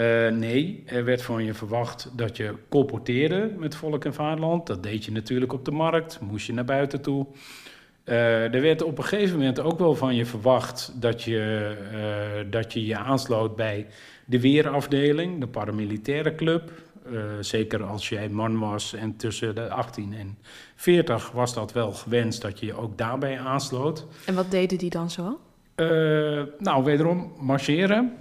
Uh, 0.00 0.28
nee, 0.28 0.82
er 0.86 1.04
werd 1.04 1.22
van 1.22 1.44
je 1.44 1.54
verwacht 1.54 2.10
dat 2.16 2.36
je 2.36 2.54
colporteerde 2.68 3.54
met 3.58 3.74
volk 3.74 4.04
en 4.04 4.14
vaderland. 4.14 4.66
Dat 4.66 4.82
deed 4.82 5.04
je 5.04 5.12
natuurlijk 5.12 5.52
op 5.52 5.64
de 5.64 5.70
markt, 5.70 6.20
moest 6.20 6.46
je 6.46 6.52
naar 6.52 6.64
buiten 6.64 7.00
toe. 7.00 7.26
Uh, 8.04 8.54
er 8.54 8.60
werd 8.60 8.82
op 8.82 8.98
een 8.98 9.04
gegeven 9.04 9.38
moment 9.38 9.60
ook 9.60 9.78
wel 9.78 9.94
van 9.94 10.14
je 10.14 10.26
verwacht 10.26 10.92
dat 11.00 11.22
je 11.22 11.76
uh, 11.92 12.50
dat 12.50 12.72
je, 12.72 12.86
je 12.86 12.96
aansloot 12.96 13.56
bij 13.56 13.86
de 14.24 14.40
weerafdeling, 14.40 15.40
de 15.40 15.46
paramilitaire 15.46 16.34
club. 16.34 16.72
zeker 17.40 17.82
als 17.82 18.08
jij 18.08 18.28
man 18.28 18.58
was 18.58 18.94
en 18.94 19.16
tussen 19.16 19.54
de 19.54 19.70
18 19.70 20.14
en 20.14 20.38
40 20.74 21.30
was 21.30 21.54
dat 21.54 21.72
wel 21.72 21.92
gewenst 21.92 22.42
dat 22.42 22.60
je 22.60 22.66
je 22.66 22.74
ook 22.74 22.98
daarbij 22.98 23.38
aansloot. 23.38 24.06
En 24.26 24.34
wat 24.34 24.50
deden 24.50 24.78
die 24.78 24.90
dan 24.90 25.10
zo? 25.10 25.40
nou, 26.58 26.84
wederom 26.84 27.32
marcheren. 27.38 28.16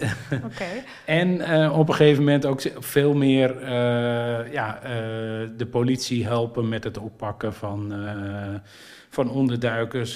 en 1.04 1.28
uh, 1.28 1.78
op 1.78 1.88
een 1.88 1.94
gegeven 1.94 2.24
moment 2.24 2.46
ook 2.46 2.60
veel 2.78 3.14
meer 3.14 3.62
uh, 3.62 4.52
ja, 4.52 4.76
uh, 4.76 4.90
de 5.56 5.66
politie 5.70 6.26
helpen 6.26 6.68
met 6.68 6.84
het 6.84 6.98
oppakken 6.98 7.54
van, 7.54 7.94
van 9.08 9.30
onderduikers. 9.30 10.14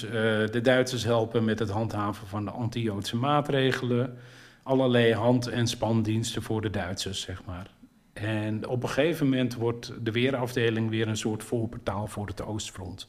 de 0.51 0.59
Duitsers 0.63 1.03
helpen 1.03 1.45
met 1.45 1.59
het 1.59 1.69
handhaven 1.69 2.27
van 2.27 2.45
de 2.45 2.51
anti-Joodse 2.51 3.15
maatregelen. 3.15 4.17
Allerlei 4.63 5.13
hand- 5.13 5.47
en 5.47 5.67
spandiensten 5.67 6.41
voor 6.41 6.61
de 6.61 6.69
Duitsers, 6.69 7.21
zeg 7.21 7.41
maar. 7.45 7.67
En 8.13 8.67
op 8.67 8.83
een 8.83 8.89
gegeven 8.89 9.29
moment 9.29 9.55
wordt 9.55 9.93
de 10.01 10.11
weerafdeling 10.11 10.89
weer 10.89 11.07
een 11.07 11.17
soort 11.17 11.43
voorportaal 11.43 12.07
voor 12.07 12.27
het 12.27 12.41
Oostfront. 12.41 13.07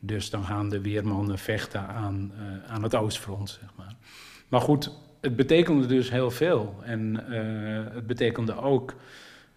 Dus 0.00 0.30
dan 0.30 0.44
gaan 0.44 0.68
de 0.68 0.80
weermannen 0.80 1.38
vechten 1.38 1.86
aan, 1.86 2.32
aan 2.66 2.82
het 2.82 2.94
Oostfront, 2.94 3.58
zeg 3.60 3.70
maar. 3.76 3.94
Maar 4.48 4.60
goed, 4.60 4.90
het 5.20 5.36
betekende 5.36 5.86
dus 5.86 6.10
heel 6.10 6.30
veel. 6.30 6.76
En 6.82 7.24
uh, 7.28 7.94
het 7.94 8.06
betekende 8.06 8.56
ook 8.56 8.94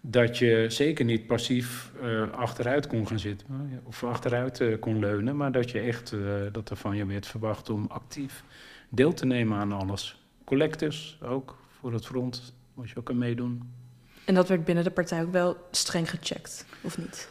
dat 0.00 0.38
je 0.38 0.64
zeker 0.68 1.04
niet 1.04 1.26
passief 1.26 1.92
uh, 2.02 2.30
achteruit 2.30 2.86
kon 2.86 3.06
gaan 3.06 3.18
zitten 3.18 3.46
of 3.84 4.04
achteruit 4.04 4.60
uh, 4.60 4.78
kon 4.80 4.98
leunen, 4.98 5.36
maar 5.36 5.52
dat 5.52 5.70
je 5.70 5.80
echt 5.80 6.14
dat 6.52 6.70
er 6.70 6.76
van 6.76 6.96
je 6.96 7.06
werd 7.06 7.26
verwacht 7.26 7.70
om 7.70 7.86
actief 7.88 8.44
deel 8.88 9.12
te 9.12 9.26
nemen 9.26 9.58
aan 9.58 9.72
alles. 9.72 10.20
Collectors 10.44 11.18
ook 11.22 11.56
voor 11.80 11.92
het 11.92 12.06
front, 12.06 12.54
moest 12.74 12.92
je 12.92 12.98
ook 12.98 13.10
aan 13.10 13.18
meedoen. 13.18 13.72
En 14.24 14.34
dat 14.34 14.48
werd 14.48 14.64
binnen 14.64 14.84
de 14.84 14.90
partij 14.90 15.22
ook 15.22 15.32
wel 15.32 15.56
streng 15.70 16.10
gecheckt, 16.10 16.66
of 16.80 16.98
niet? 16.98 17.28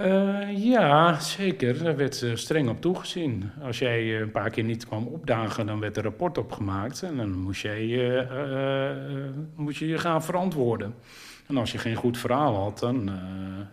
Uh, 0.00 0.64
ja, 0.64 1.20
zeker. 1.20 1.82
Daar 1.82 1.96
werd 1.96 2.22
uh, 2.22 2.34
streng 2.34 2.68
op 2.68 2.80
toegezien. 2.80 3.50
Als 3.62 3.78
jij 3.78 4.02
uh, 4.02 4.18
een 4.18 4.30
paar 4.30 4.50
keer 4.50 4.64
niet 4.64 4.86
kwam 4.86 5.06
opdagen, 5.06 5.66
dan 5.66 5.80
werd 5.80 5.96
er 5.96 6.02
rapport 6.02 6.38
opgemaakt. 6.38 7.02
En 7.02 7.16
dan 7.16 7.32
moest, 7.32 7.62
jij, 7.62 8.26
moest 9.54 9.78
je 9.78 9.86
je 9.86 9.98
gaan 9.98 10.24
verantwoorden. 10.24 10.94
En 11.48 11.56
als 11.56 11.72
je 11.72 11.78
geen 11.78 11.94
goed 11.94 12.18
verhaal 12.18 12.54
had, 12.54 12.78
dan, 12.78 13.10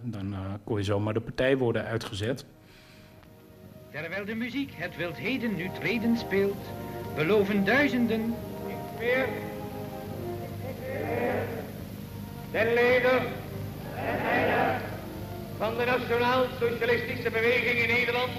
dan 0.03 0.35
kon 0.63 0.77
je 0.77 0.83
zomaar 0.83 1.13
de 1.13 1.19
partij 1.19 1.57
worden 1.57 1.85
uitgezet. 1.85 2.45
Terwijl 3.91 4.25
de 4.25 4.35
muziek 4.35 4.71
het 4.75 4.97
wildheden 4.97 5.55
nu 5.55 5.69
treden 5.79 6.17
speelt, 6.17 6.65
beloven 7.15 7.65
duizenden... 7.65 8.33
Weer. 8.99 9.27
De 12.51 12.71
leider. 12.73 13.21
De 13.95 14.19
leider 14.23 14.88
van 15.59 15.77
de 15.77 15.85
Nationaal-Socialistische 15.85 17.29
Beweging 17.29 17.79
in 17.79 17.87
Nederland. 17.87 18.31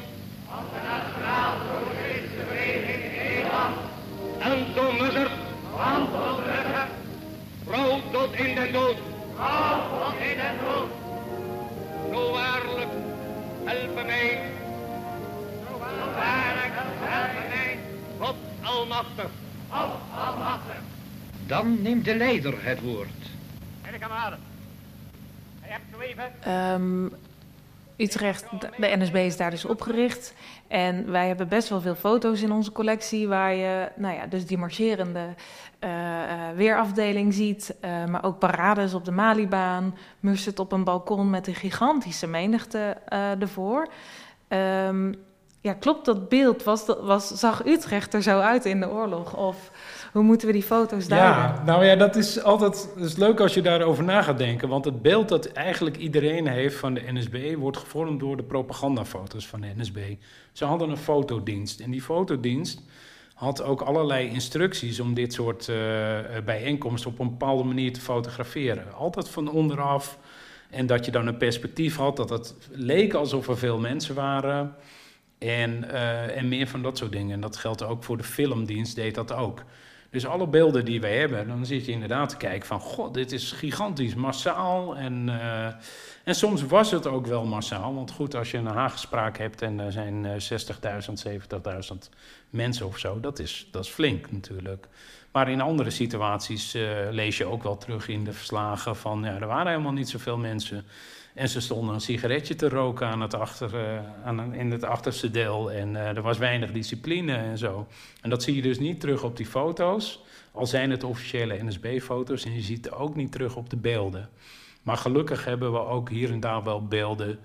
Van 0.49 0.65
de 0.73 0.81
Nationaal-Socialistische 0.93 2.45
Beweging 2.49 3.05
in 3.05 3.25
Nederland. 3.29 3.77
Anton 4.51 4.97
Mussert. 5.01 5.31
Anton 5.77 6.37
Mussert. 6.47 6.91
Vrouw 7.67 8.01
tot 8.13 8.33
in 8.33 8.55
den 8.55 8.73
dood. 8.73 8.97
Vrouw 9.35 9.81
tot 9.99 10.15
in 10.31 10.37
den 10.43 10.57
dood. 10.65 10.91
Zo 12.13 12.33
waarlijk, 12.33 12.93
helpen 13.65 14.07
mij. 14.07 14.41
Zo 15.69 15.79
waarlijk, 16.15 16.75
helpen 16.99 17.49
mij. 17.49 17.79
God 18.19 18.37
almachtig. 18.63 19.31
God 19.69 19.91
almachtig. 20.27 20.81
Dan 21.47 21.83
neemt 21.83 22.05
de 22.05 22.15
leider 22.15 22.55
het 22.59 22.81
woord. 22.81 23.21
Meneer 23.83 24.01
kameraden. 24.01 24.50
Um, 26.75 27.13
Utrecht, 27.97 28.51
de 28.61 28.97
NSB 28.97 29.15
is 29.15 29.37
daar 29.37 29.51
dus 29.51 29.65
opgericht. 29.65 30.35
En 30.69 31.11
wij 31.11 31.27
hebben 31.27 31.49
best 31.49 31.69
wel 31.69 31.81
veel 31.81 31.95
foto's 31.95 32.43
in 32.43 32.53
onze 32.53 32.73
collectie 32.73 33.29
waar 33.29 33.55
je, 33.55 33.89
nou 33.97 34.15
ja, 34.15 34.27
dus 34.27 34.47
die 34.47 34.59
marcherende 34.59 35.35
uh, 35.81 35.91
weerafdeling 36.55 37.35
ziet. 37.35 37.75
Uh, 37.85 38.05
maar 38.05 38.25
ook 38.25 38.39
parades 38.39 38.95
op 38.95 39.05
de 39.05 39.11
Malibaan. 39.11 39.97
Mussert 40.21 40.59
op 40.59 40.73
een 40.73 40.85
balkon 40.85 41.31
met 41.31 41.47
een 41.47 41.55
gigantische 41.55 42.27
menigte 42.27 42.97
uh, 43.13 43.41
ervoor. 43.41 43.89
Um, 44.49 45.15
ja, 45.63 45.73
klopt 45.73 46.05
dat 46.05 46.29
beeld? 46.29 46.65
Was, 46.65 46.87
was, 47.01 47.29
zag 47.29 47.67
Utrecht 47.67 48.15
er 48.15 48.23
zo 48.23 48.39
uit 48.39 48.65
in 48.65 48.81
de 48.81 48.91
oorlog? 48.91 49.37
Of 49.37 49.71
hoe 50.13 50.23
moeten 50.23 50.47
we 50.47 50.53
die 50.53 50.63
foto's 50.63 51.09
duiden? 51.09 51.31
Ja, 51.31 51.63
nou 51.65 51.85
ja, 51.85 51.97
dat 51.97 52.17
is 52.17 52.43
altijd 52.43 52.89
dat 52.97 53.05
is 53.05 53.17
leuk 53.17 53.41
als 53.41 53.55
je 53.55 53.63
daarover 53.63 54.05
na 54.05 54.23
gaat 54.23 54.39
denken. 54.39 54.69
Want 54.69 54.85
het 54.85 55.03
beeld 55.03 55.29
dat 55.29 55.47
eigenlijk 55.47 55.97
iedereen 55.97 56.47
heeft 56.47 56.77
van 56.77 56.95
de 56.95 57.03
NSB... 57.13 57.55
wordt 57.55 57.77
gevormd 57.77 58.21
door 58.21 58.37
de 58.37 58.43
propagandafoto's 58.43 59.47
van 59.47 59.61
de 59.61 59.73
NSB. 59.77 59.99
Ze 60.53 60.65
hadden 60.65 60.91
een 60.91 60.97
fotodienst. 60.97 61.81
En 61.81 61.91
die 61.91 62.03
fotodienst 62.03 62.83
had 63.35 63.63
ook 63.63 63.81
allerlei 63.81 64.29
instructies... 64.29 65.01
om 65.01 65.15
dit 65.15 65.33
soort 65.33 65.69
uh, 65.69 65.77
bijeenkomsten 66.45 67.11
op 67.11 67.19
een 67.19 67.31
bepaalde 67.31 67.65
manier 67.65 67.93
te 67.93 68.01
fotograferen. 68.01 68.95
Altijd 68.95 69.29
van 69.29 69.51
onderaf. 69.51 70.19
En 70.71 70.87
dat 70.87 71.05
je 71.05 71.11
dan 71.11 71.27
een 71.27 71.37
perspectief 71.37 71.97
had 71.97 72.17
dat 72.17 72.31
het 72.31 72.55
leek 72.71 73.15
alsof 73.15 73.49
er 73.49 73.59
veel 73.59 73.79
mensen 73.79 74.15
waren... 74.15 74.75
En, 75.41 75.85
uh, 75.85 76.37
en 76.37 76.49
meer 76.49 76.67
van 76.67 76.83
dat 76.83 76.99
soort 76.99 77.13
dingen. 77.13 77.33
En 77.33 77.41
dat 77.41 77.57
geldt 77.57 77.83
ook 77.83 78.05
voor 78.05 78.17
de 78.17 78.23
filmdienst, 78.23 78.95
deed 78.95 79.15
dat 79.15 79.33
ook. 79.33 79.65
Dus 80.11 80.27
alle 80.27 80.47
beelden 80.47 80.85
die 80.85 81.01
wij 81.01 81.19
hebben, 81.19 81.49
dan 81.49 81.67
zit 81.67 81.85
je 81.85 81.93
inderdaad 81.93 82.29
te 82.29 82.37
kijken 82.37 82.67
van... 82.67 82.81
god, 82.81 83.15
dit 83.15 83.33
is 83.33 83.53
gigantisch 83.53 84.15
massaal. 84.15 84.97
En, 84.97 85.29
uh, 85.29 85.67
en 86.25 86.35
soms 86.35 86.63
was 86.63 86.91
het 86.91 87.07
ook 87.07 87.27
wel 87.27 87.45
massaal. 87.45 87.95
Want 87.95 88.11
goed, 88.11 88.35
als 88.35 88.51
je 88.51 88.59
een 88.59 88.67
Haagspraak 88.67 89.39
hebt 89.39 89.63
en 89.63 89.79
er 89.79 89.93
zijn 89.93 90.25
uh, 90.25 90.33
60.000, 90.33 90.37
70.000 91.93 91.99
mensen 92.51 92.87
of 92.87 92.99
zo... 92.99 93.21
Dat 93.21 93.39
is, 93.39 93.69
dat 93.71 93.85
is 93.85 93.91
flink 93.91 94.33
natuurlijk. 94.33 94.89
Maar 95.33 95.51
in 95.51 95.61
andere 95.61 95.91
situaties 95.91 96.77
lees 97.11 97.37
je 97.37 97.45
ook 97.45 97.63
wel 97.63 97.77
terug 97.79 98.09
in 98.09 98.25
de 98.25 98.33
verslagen 98.33 98.97
van... 98.97 99.23
ja, 99.23 99.35
er 99.35 99.47
waren 99.47 99.71
helemaal 99.71 99.93
niet 99.93 100.09
zoveel 100.09 100.37
mensen... 100.37 100.85
En 101.41 101.49
ze 101.49 101.61
stonden 101.61 101.95
een 101.95 102.01
sigaretje 102.01 102.55
te 102.55 102.69
roken 102.69 103.07
aan 103.07 103.21
het 103.21 103.35
achter, 103.35 103.75
uh, 103.75 103.99
aan, 104.25 104.55
in 104.55 104.71
het 104.71 104.85
achterste 104.85 105.31
deel. 105.31 105.73
En 105.73 105.91
uh, 105.91 106.17
er 106.17 106.23
was 106.23 106.39
weinig 106.39 106.73
discipline 106.73 107.35
en 107.35 107.59
zo. 107.59 107.87
En 108.21 108.31
dat 108.31 108.43
zie 108.43 108.55
je 108.55 108.63
dus 108.63 108.79
niet 108.79 109.01
terug 109.01 109.23
op 109.23 109.37
die 109.37 109.47
foto's. 109.47 110.23
Al 110.53 110.67
zijn 110.67 110.91
het 110.91 111.05
officiële 111.05 111.63
NSB-foto's. 111.63 112.45
En 112.45 112.55
je 112.55 112.61
ziet 112.61 112.85
het 112.85 112.95
ook 112.95 113.17
niet 113.17 113.33
terug 113.33 113.57
op 113.57 113.71
de 113.71 113.77
beelden. 113.77 114.29
Maar 114.83 114.97
gelukkig 114.97 115.45
hebben 115.45 115.73
we 115.73 115.79
ook 115.79 116.09
hier 116.09 116.31
en 116.31 116.41
daar 116.41 116.63
wel 116.63 116.87
beelden 116.87 117.39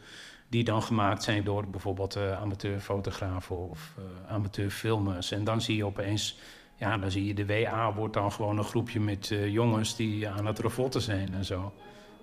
die 0.47 0.63
dan 0.63 0.81
gemaakt 0.83 1.23
zijn 1.23 1.43
door 1.43 1.67
bijvoorbeeld 1.67 2.17
uh, 2.17 2.41
amateurfotografen 2.41 3.69
of 3.69 3.93
amateurfilmers. 4.27 5.31
En 5.31 5.43
dan 5.43 5.61
zie 5.61 5.75
je 5.75 5.85
opeens, 5.85 6.37
ja, 6.75 6.97
dan 6.97 7.11
zie 7.11 7.25
je 7.25 7.33
de 7.33 7.45
WA 7.45 7.93
wordt 7.93 8.13
dan 8.13 8.31
gewoon 8.31 8.57
een 8.57 8.63
groepje 8.63 8.99
met 8.99 9.35
jongens 9.47 9.95
die 9.95 10.29
aan 10.29 10.45
het 10.45 10.59
revotten 10.59 11.01
zijn 11.01 11.33
en 11.33 11.45
zo. 11.45 11.73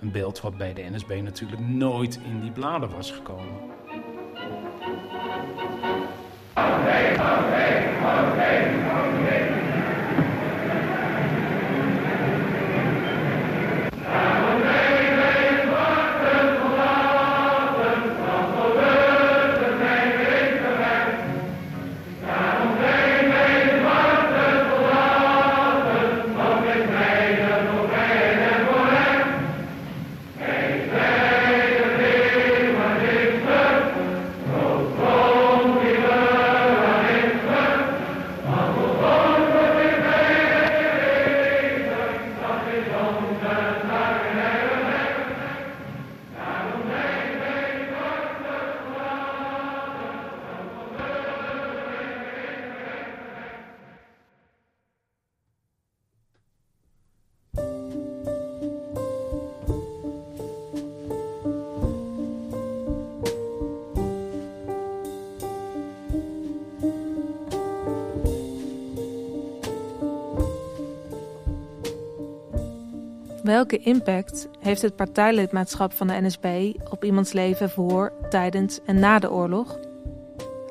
Een 0.03 0.11
beeld 0.11 0.41
wat 0.41 0.57
bij 0.57 0.73
de 0.75 0.83
NSB 0.91 1.21
natuurlijk 1.23 1.61
nooit 1.61 2.19
in 2.25 2.41
die 2.41 2.51
bladen 2.51 2.91
was 2.91 3.11
gekomen. 3.11 3.71
Welke 73.43 73.79
impact 73.79 74.49
heeft 74.59 74.83
het 74.83 74.97
partijlidmaatschap 74.97 75.93
van 75.93 76.07
de 76.07 76.21
NSB 76.21 76.73
op 76.91 77.05
iemands 77.05 77.33
leven 77.33 77.71
voor, 77.71 78.13
tijdens 78.31 78.81
en 78.85 78.99
na 78.99 79.19
de 79.19 79.33
oorlog? 79.33 79.79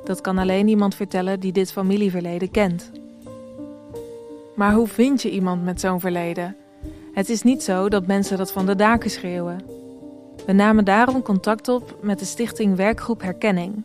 Dat 0.03 0.21
kan 0.21 0.37
alleen 0.37 0.67
iemand 0.67 0.95
vertellen 0.95 1.39
die 1.39 1.51
dit 1.51 1.71
familieverleden 1.71 2.51
kent. 2.51 2.91
Maar 4.55 4.73
hoe 4.73 4.87
vind 4.87 5.21
je 5.21 5.31
iemand 5.31 5.63
met 5.63 5.79
zo'n 5.79 5.99
verleden? 5.99 6.55
Het 7.13 7.29
is 7.29 7.41
niet 7.41 7.63
zo 7.63 7.89
dat 7.89 8.07
mensen 8.07 8.37
dat 8.37 8.51
van 8.51 8.65
de 8.65 8.75
daken 8.75 9.09
schreeuwen. 9.09 9.61
We 10.45 10.53
namen 10.53 10.85
daarom 10.85 11.21
contact 11.21 11.67
op 11.67 11.97
met 12.01 12.19
de 12.19 12.25
stichting 12.25 12.75
Werkgroep 12.75 13.21
Herkenning. 13.21 13.83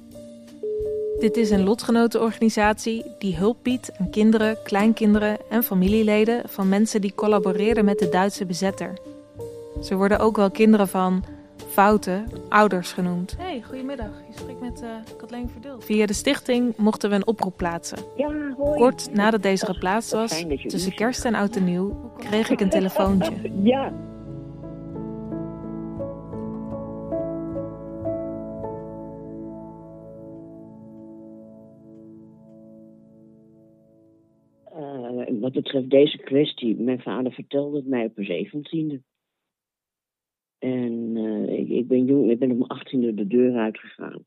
Dit 1.19 1.37
is 1.37 1.51
een 1.51 1.65
lotgenotenorganisatie 1.65 3.05
die 3.19 3.37
hulp 3.37 3.57
biedt 3.63 3.91
aan 3.99 4.11
kinderen, 4.11 4.57
kleinkinderen 4.63 5.39
en 5.51 5.63
familieleden 5.63 6.49
van 6.49 6.69
mensen 6.69 7.01
die 7.01 7.15
collaboreerden 7.15 7.85
met 7.85 7.99
de 7.99 8.09
Duitse 8.09 8.47
bezetter. 8.47 8.93
Ze 9.83 9.95
worden 9.95 10.19
ook 10.19 10.37
wel 10.37 10.51
kinderen 10.51 10.89
van 10.89 11.25
foute 11.69 12.25
ouders 12.49 12.93
genoemd. 12.93 13.35
Hey, 13.39 13.63
goedemiddag. 13.67 14.11
Je 14.31 14.39
spreekt 14.39 14.61
met 14.61 14.83
uh, 14.83 14.89
Kathleen 15.17 15.49
Verdult. 15.49 15.85
Via 15.85 16.07
de 16.07 16.13
stichting 16.13 16.77
mochten 16.77 17.11
we 17.11 17.17
een 17.17 17.27
oproep 17.27 17.57
plaatsen. 17.57 17.99
Ja, 18.17 18.31
hoi. 18.57 18.79
Kort 18.79 19.15
nadat 19.15 19.43
deze 19.43 19.67
geplaatst 19.67 20.13
was, 20.13 20.45
tussen 20.67 20.95
kerst 20.95 21.25
en 21.25 21.35
oud 21.35 21.57
en 21.57 21.65
nieuw, 21.65 22.11
kreeg 22.19 22.51
ik 22.51 22.61
een 22.61 22.71
telefoontje. 22.71 23.33
Ja, 23.63 23.93
wat 35.41 35.53
betreft 35.53 35.91
deze 35.91 36.19
kwestie, 36.19 36.77
mijn 36.77 37.01
vader 37.01 37.33
vertelde 37.33 37.77
het 37.77 37.87
mij 37.87 38.05
op 38.05 38.17
mijn 38.17 38.27
zeventiende. 38.27 39.03
En 40.59 41.17
uh, 41.17 41.77
ik, 41.77 41.89
ben 41.89 42.05
jong, 42.05 42.31
ik 42.31 42.39
ben 42.39 42.51
op 42.51 42.57
mijn 42.57 42.71
achttiende 42.71 43.15
de 43.15 43.27
deur 43.27 43.57
uitgegaan. 43.57 44.25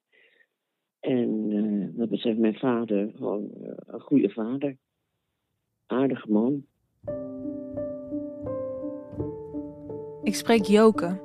En 1.00 1.52
uh, 1.52 1.98
wat 1.98 2.10
betreft 2.10 2.38
mijn 2.38 2.58
vader, 2.58 3.12
gewoon 3.16 3.50
uh, 3.62 3.72
een 3.86 4.00
goede 4.02 4.30
vader. 4.30 4.78
Aardige 5.86 6.32
man. 6.32 6.66
Ik 10.24 10.36
spreek 10.36 10.64
Joke. 10.64 11.22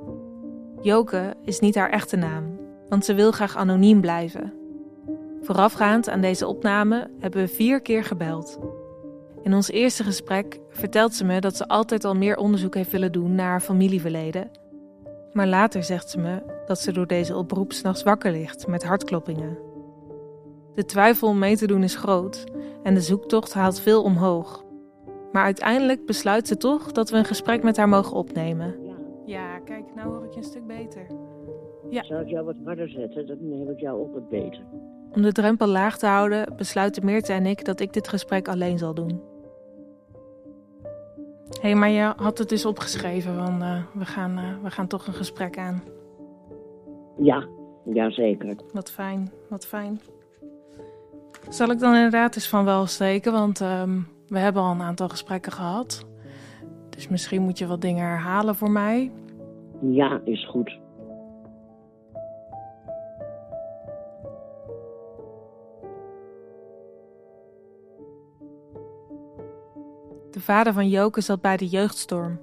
Joke 0.83 1.35
is 1.44 1.61
niet 1.61 1.75
haar 1.75 1.90
echte 1.90 2.16
naam, 2.16 2.59
want 2.88 3.05
ze 3.05 3.14
wil 3.14 3.33
graag 3.33 3.57
anoniem 3.57 4.01
blijven. 4.01 4.53
Voorafgaand 5.40 6.09
aan 6.09 6.20
deze 6.20 6.47
opname 6.47 7.11
hebben 7.18 7.40
we 7.40 7.49
vier 7.49 7.81
keer 7.83 8.05
gebeld. 8.05 8.59
In 9.44 9.54
ons 9.54 9.70
eerste 9.70 10.04
gesprek 10.04 10.61
vertelt 10.68 11.14
ze 11.14 11.24
me 11.24 11.40
dat 11.40 11.57
ze 11.57 11.68
altijd 11.68 12.04
al 12.04 12.14
meer 12.14 12.37
onderzoek 12.37 12.74
heeft 12.74 12.90
willen 12.90 13.12
doen 13.12 13.35
naar 13.35 13.48
haar 13.48 13.61
familieverleden. 13.61 14.50
Maar 15.33 15.46
later 15.46 15.83
zegt 15.83 16.11
ze 16.11 16.18
me 16.18 16.42
dat 16.66 16.80
ze 16.80 16.92
door 16.92 17.07
deze 17.07 17.37
oproep 17.37 17.72
s'nachts 17.72 18.02
wakker 18.02 18.33
ligt 18.33 18.66
met 18.66 18.85
hartkloppingen. 18.85 19.59
De 20.74 20.85
twijfel 20.85 21.28
om 21.28 21.38
mee 21.38 21.57
te 21.57 21.66
doen 21.66 21.83
is 21.83 21.96
groot 21.96 22.44
en 22.83 22.94
de 22.94 23.00
zoektocht 23.00 23.54
haalt 23.54 23.80
veel 23.80 24.02
omhoog. 24.02 24.64
Maar 25.33 25.44
uiteindelijk 25.44 26.07
besluit 26.07 26.48
ze 26.48 26.57
toch 26.57 26.92
dat 26.92 27.11
we 27.11 27.16
een 27.16 27.24
gesprek 27.24 27.62
met 27.62 27.76
haar 27.76 27.88
mogen 27.88 28.16
opnemen. 28.16 28.74
Ja, 29.24 29.59
kijk, 29.59 29.94
nou 29.94 30.09
hoor 30.09 30.24
ik 30.24 30.33
je 30.33 30.38
een 30.38 30.44
stuk 30.44 30.66
beter. 30.66 31.07
Ja. 31.90 32.02
Zal 32.04 32.20
ik 32.20 32.28
jou 32.28 32.44
wat 32.44 32.57
harder 32.64 32.88
zetten? 32.88 33.26
Dan 33.26 33.37
neem 33.40 33.70
ik 33.70 33.80
jou 33.80 34.00
ook 34.00 34.12
wat 34.12 34.28
beter. 34.28 34.62
Om 35.12 35.22
de 35.22 35.33
drempel 35.33 35.66
laag 35.66 35.98
te 35.98 36.07
houden, 36.07 36.57
besluiten 36.57 37.04
Meerte 37.04 37.33
en 37.33 37.46
ik 37.46 37.64
dat 37.64 37.80
ik 37.80 37.92
dit 37.92 38.09
gesprek 38.09 38.48
alleen 38.48 38.78
zal 38.78 38.94
doen. 38.94 39.33
Hé, 41.48 41.61
hey, 41.61 41.74
maar 41.74 41.88
je 41.88 42.12
had 42.16 42.38
het 42.38 42.48
dus 42.48 42.66
opgeschreven, 42.66 43.37
want 43.37 43.62
uh, 43.62 43.83
we, 43.92 44.04
gaan, 44.04 44.38
uh, 44.38 44.62
we 44.62 44.70
gaan 44.70 44.87
toch 44.87 45.07
een 45.07 45.14
gesprek 45.14 45.59
aan. 45.59 45.83
Ja, 47.16 47.46
ja 47.85 48.11
zeker. 48.11 48.57
Wat 48.72 48.90
fijn, 48.90 49.33
wat 49.48 49.66
fijn. 49.66 50.00
Zal 51.48 51.70
ik 51.70 51.78
dan 51.78 51.94
inderdaad 51.94 52.35
eens 52.35 52.48
van 52.48 52.64
wel 52.64 52.87
steken, 52.87 53.33
want 53.33 53.61
um, 53.61 54.09
we 54.28 54.38
hebben 54.38 54.62
al 54.62 54.70
een 54.70 54.83
aantal 54.83 55.09
gesprekken 55.09 55.52
gehad. 55.52 56.07
Dus 56.90 57.09
misschien 57.09 57.42
moet 57.42 57.59
je 57.59 57.66
wat 57.66 57.80
dingen 57.80 58.07
herhalen 58.07 58.54
voor 58.54 58.70
mij. 58.70 59.11
Ja, 59.80 60.20
is 60.24 60.48
goed. 60.48 60.78
Vader 70.44 70.72
van 70.72 70.88
Joke 70.88 71.20
zat 71.20 71.40
bij 71.40 71.57
de 71.57 71.66
jeugdstorm. 71.66 72.40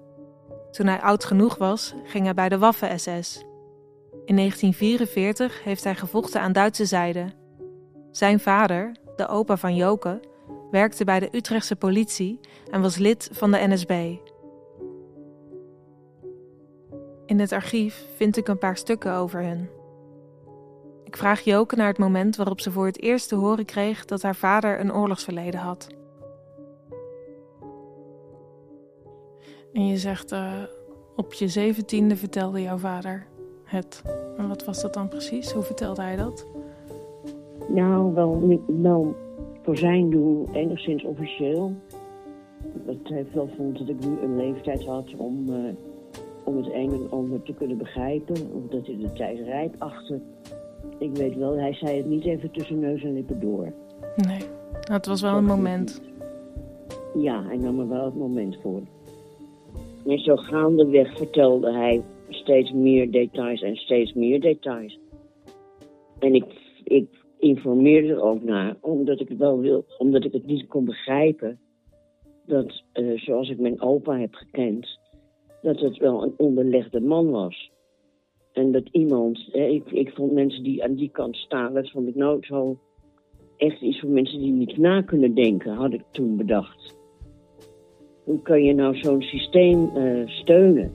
Toen 0.72 0.88
hij 0.88 1.02
oud 1.02 1.26
genoeg 1.26 1.58
was, 1.58 1.94
ging 2.04 2.24
hij 2.24 2.34
bij 2.34 2.50
de 2.50 2.58
Waffen-SS. 2.58 3.44
In 4.26 4.36
1944 4.36 5.64
heeft 5.64 5.84
hij 5.84 5.96
gevochten 5.96 6.42
aan 6.42 6.52
Duitse 6.52 6.86
zijde. 6.86 7.26
Zijn 8.12 8.40
vader, 8.40 8.92
de 9.16 9.28
opa 9.28 9.58
van 9.58 9.76
Joke, 9.76 10.20
werkte 10.72 11.04
bij 11.04 11.20
de 11.20 11.30
Utrechtse 11.32 11.76
politie 11.76 12.40
en 12.72 12.82
was 12.82 12.98
lid 12.98 13.30
van 13.32 13.52
de 13.52 13.68
NSB. 13.68 14.16
In 17.26 17.40
het 17.40 17.52
archief 17.52 18.06
vind 18.16 18.38
ik 18.38 18.48
een 18.48 18.58
paar 18.58 18.78
stukken 18.78 19.14
over 19.14 19.42
hen. 19.42 19.70
Ik 21.04 21.18
vraag 21.18 21.42
Joke 21.42 21.76
naar 21.76 21.88
het 21.88 21.98
moment 21.98 22.36
waarop 22.36 22.62
ze 22.62 22.72
voor 22.72 22.86
het 22.86 23.02
eerst 23.02 23.28
te 23.28 23.36
horen 23.36 23.66
kreeg 23.66 24.06
dat 24.06 24.22
haar 24.22 24.36
vader 24.36 24.80
een 24.80 24.94
oorlogsverleden 24.94 25.60
had. 25.60 25.88
En 29.74 29.88
je 29.88 29.98
zegt, 29.98 30.32
uh, 30.32 30.54
op 31.16 31.34
je 31.34 31.48
zeventiende 31.48 32.16
vertelde 32.16 32.62
jouw 32.62 32.78
vader 32.78 33.28
het. 33.64 34.02
En 34.38 34.48
wat 34.48 34.66
was 34.66 34.82
dat 34.82 34.94
dan 34.94 35.08
precies? 35.08 35.52
Hoe 35.52 35.64
vertelde 35.64 36.02
hij 36.02 36.16
dat? 36.16 36.48
Nou, 37.68 38.14
wel, 38.14 38.60
wel 38.82 39.16
voor 39.62 39.78
zijn 39.78 40.10
doen 40.10 40.48
enigszins 40.54 41.04
officieel. 41.04 41.74
Dat 42.86 42.96
hij 43.04 43.26
wel 43.34 43.50
vond 43.58 43.78
dat 43.78 43.88
ik 43.90 44.06
nu 44.06 44.18
een 44.22 44.36
leeftijd 44.36 44.86
had 44.86 45.16
om, 45.18 45.50
uh, 45.50 45.56
om 46.44 46.58
het 46.58 46.74
een 46.74 46.92
en 46.92 47.08
ander 47.10 47.44
te 47.44 47.54
kunnen 47.54 47.78
begrijpen. 47.78 48.36
Of 48.36 48.70
dat 48.70 48.86
hij 48.86 48.98
de 48.98 49.14
tijd 49.14 49.40
rijp 49.40 49.76
achter. 49.78 50.20
Ik 50.98 51.16
weet 51.16 51.36
wel, 51.36 51.58
hij 51.58 51.74
zei 51.74 51.98
het 51.98 52.06
niet 52.06 52.26
even 52.26 52.52
tussen 52.52 52.80
neus 52.80 53.04
en 53.04 53.14
lippen 53.14 53.40
door. 53.40 53.74
Nee, 54.16 54.40
het 54.82 55.06
was 55.06 55.22
wel 55.22 55.38
een 55.38 55.46
moment. 55.46 56.02
Ja, 57.14 57.44
hij 57.44 57.58
nam 57.58 57.80
er 57.80 57.88
wel 57.88 58.06
het 58.06 58.16
moment 58.16 58.58
voor. 58.62 58.82
En 60.06 60.20
zo 60.20 60.36
gaandeweg 60.36 61.18
vertelde 61.18 61.72
hij 61.72 62.04
steeds 62.30 62.72
meer 62.72 63.12
details 63.12 63.62
en 63.62 63.76
steeds 63.76 64.14
meer 64.14 64.42
details. 64.42 65.00
En 66.20 66.36
ik, 66.36 66.46
ik 66.84 67.08
informeerde 67.40 68.08
er 68.08 68.22
ook 68.22 68.44
naar, 68.44 68.78
omdat 68.82 69.20
ik 69.20 69.30
het 69.30 69.38
wel 69.38 69.60
wil, 69.60 69.86
omdat 69.98 70.24
ik 70.24 70.32
het 70.32 70.46
niet 70.46 70.68
kon 70.68 70.86
begrijpen. 70.86 71.60
Dat, 72.46 72.84
uh, 72.94 73.20
zoals 73.20 73.50
ik 73.50 73.60
mijn 73.60 73.82
opa 73.82 74.20
heb 74.20 74.34
gekend, 74.34 75.00
dat 75.62 75.80
het 75.80 75.98
wel 75.98 76.24
een 76.24 76.34
onderlegde 76.38 77.02
man 77.02 77.30
was. 77.30 77.72
En 78.54 78.72
dat 78.72 78.88
iemand, 78.92 79.48
hè, 79.52 79.66
ik, 79.66 79.92
ik 79.92 80.12
vond 80.14 80.32
mensen 80.32 80.64
die 80.64 80.84
aan 80.84 80.96
die 80.96 81.10
kant 81.10 81.36
staan, 81.36 81.74
dat 81.74 81.90
vond 81.90 82.08
ik 82.08 82.16
nou 82.16 82.46
zo 82.46 82.80
echt 83.58 83.82
iets 83.82 84.00
voor 84.00 84.10
mensen 84.10 84.40
die 84.40 84.52
niet 84.52 84.78
na 84.78 85.02
kunnen 85.02 85.34
denken, 85.34 85.74
had 85.74 85.94
ik 85.94 86.04
toen 86.12 86.38
bedacht. 86.38 87.01
Hoe 88.32 88.42
kan 88.42 88.64
je 88.64 88.74
nou 88.74 88.96
zo'n 88.96 89.22
systeem 89.22 89.92
uh, 89.96 90.28
steunen? 90.28 90.92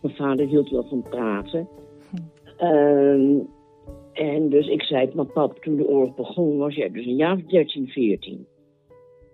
Mijn 0.00 0.14
vader 0.14 0.46
hield 0.46 0.70
wel 0.70 0.84
van 0.88 1.02
praten. 1.02 1.68
Uh, 2.60 3.40
en 4.12 4.48
dus 4.48 4.66
ik 4.66 4.82
zei 4.82 5.04
het 5.04 5.14
mijn 5.14 5.32
pap, 5.32 5.58
toen 5.58 5.76
de 5.76 5.88
oorlog 5.88 6.14
begon, 6.14 6.58
was 6.58 6.74
jij 6.74 6.90
dus 6.90 7.06
een 7.06 7.16
jaar 7.16 7.36
of 7.36 7.42
13, 7.42 7.88
14. 7.88 8.46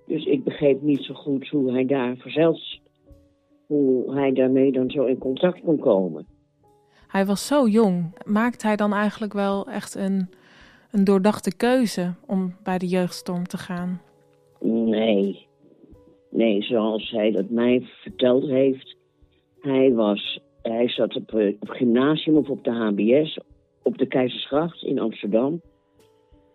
Dus 0.09 0.25
ik 0.25 0.45
begreep 0.45 0.83
niet 0.83 1.03
zo 1.05 1.15
goed 1.15 1.49
hoe 1.49 1.73
hij 1.73 1.85
daar 1.85 2.17
verzeld, 2.17 2.81
hoe 3.67 4.15
hij 4.15 4.33
daarmee 4.33 4.73
dan 4.73 4.91
zo 4.91 5.05
in 5.05 5.19
contact 5.19 5.61
kon 5.61 5.79
komen. 5.79 6.27
Hij 7.07 7.27
was 7.27 7.47
zo 7.47 7.69
jong. 7.69 8.15
Maakt 8.25 8.63
hij 8.63 8.77
dan 8.77 8.93
eigenlijk 8.93 9.33
wel 9.33 9.67
echt 9.67 9.95
een, 9.95 10.29
een 10.91 11.05
doordachte 11.05 11.57
keuze 11.57 12.15
om 12.27 12.55
bij 12.63 12.79
de 12.79 12.87
jeugdstorm 12.87 13.47
te 13.47 13.59
gaan? 13.59 14.01
Nee. 14.61 15.47
Nee, 16.31 16.63
zoals 16.63 17.11
hij 17.11 17.31
dat 17.31 17.51
mij 17.51 17.87
verteld 18.03 18.45
heeft. 18.45 18.97
Hij, 19.61 19.93
was, 19.95 20.41
hij 20.63 20.89
zat 20.89 21.17
op, 21.17 21.35
eh, 21.35 21.57
op 21.61 21.69
gymnasium 21.69 22.37
of 22.37 22.49
op 22.49 22.65
de 22.65 22.71
HBS 22.71 23.39
op 23.83 23.99
de 23.99 24.07
Keizersgracht 24.07 24.83
in 24.83 24.99
Amsterdam. 24.99 25.61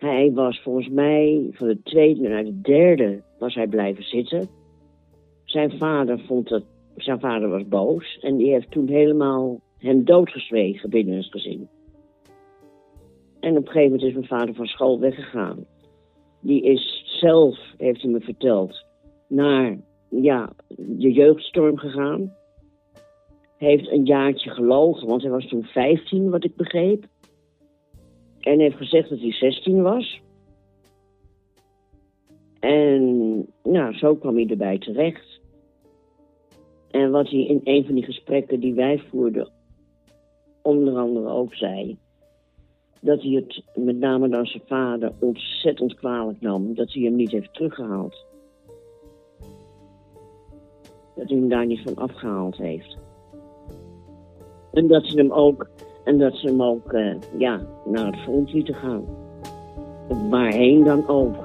Hij 0.03 0.31
was 0.33 0.61
volgens 0.61 0.89
mij 0.89 1.49
van 1.51 1.67
de 1.67 1.81
tweede 1.83 2.27
naar 2.27 2.43
de 2.43 2.61
derde 2.61 3.21
was 3.39 3.55
hij 3.55 3.67
blijven 3.67 4.03
zitten. 4.03 4.47
Zijn 5.43 5.71
vader 5.77 6.19
vond 6.19 6.49
dat, 6.49 6.63
zijn 6.95 7.19
vader 7.19 7.49
was 7.49 7.67
boos 7.67 8.19
en 8.21 8.37
die 8.37 8.51
heeft 8.51 8.71
toen 8.71 8.87
helemaal 8.87 9.59
hem 9.77 10.05
doodgezwegen 10.05 10.89
binnen 10.89 11.17
het 11.17 11.25
gezin. 11.25 11.67
En 13.39 13.51
op 13.51 13.57
een 13.57 13.71
gegeven 13.71 13.91
moment 13.91 14.03
is 14.03 14.13
mijn 14.13 14.39
vader 14.39 14.55
van 14.55 14.65
school 14.65 14.99
weggegaan. 14.99 15.65
Die 16.41 16.61
is 16.63 17.03
zelf, 17.05 17.59
heeft 17.77 18.01
hij 18.01 18.11
me 18.11 18.19
verteld, 18.19 18.85
naar 19.27 19.77
ja, 20.09 20.53
de 20.77 21.11
jeugdstorm 21.11 21.77
gegaan. 21.77 22.33
Heeft 23.57 23.91
een 23.91 24.05
jaartje 24.05 24.49
gelogen, 24.49 25.07
want 25.07 25.21
hij 25.21 25.31
was 25.31 25.47
toen 25.47 25.63
15, 25.63 26.29
wat 26.29 26.43
ik 26.43 26.55
begreep. 26.55 27.05
En 28.43 28.59
heeft 28.59 28.77
gezegd 28.77 29.09
dat 29.09 29.19
hij 29.19 29.31
16 29.31 29.81
was. 29.81 30.21
En 32.59 33.45
nou, 33.63 33.93
zo 33.93 34.15
kwam 34.15 34.35
hij 34.35 34.47
erbij 34.47 34.77
terecht. 34.77 35.41
En 36.91 37.11
wat 37.11 37.29
hij 37.29 37.45
in 37.45 37.61
een 37.63 37.85
van 37.85 37.95
die 37.95 38.03
gesprekken 38.03 38.59
die 38.59 38.73
wij 38.73 38.99
voerden, 38.99 39.51
onder 40.61 40.97
andere 40.97 41.29
ook 41.29 41.53
zei, 41.55 41.97
dat 43.01 43.21
hij 43.21 43.31
het 43.31 43.63
met 43.75 43.97
name 43.97 44.29
dan 44.29 44.45
zijn 44.45 44.63
vader 44.65 45.11
ontzettend 45.19 45.93
kwalijk 45.93 46.41
nam 46.41 46.73
dat 46.73 46.93
hij 46.93 47.03
hem 47.03 47.15
niet 47.15 47.31
heeft 47.31 47.53
teruggehaald. 47.53 48.25
Dat 51.15 51.29
hij 51.29 51.37
hem 51.37 51.49
daar 51.49 51.65
niet 51.65 51.81
van 51.81 51.95
afgehaald 51.95 52.57
heeft. 52.57 52.97
En 54.73 54.87
dat 54.87 55.05
ze 55.05 55.17
hem 55.17 55.31
ook 55.31 55.69
en 56.03 56.17
dat 56.17 56.35
ze 56.35 56.47
hem 56.47 56.63
ook 56.63 56.93
uh, 56.93 57.15
ja, 57.37 57.61
naar 57.85 58.05
het 58.05 58.19
front 58.19 58.53
lieten 58.53 58.75
gaan. 58.75 59.05
Waarheen 60.29 60.83
dan 60.83 61.07
ook. 61.07 61.35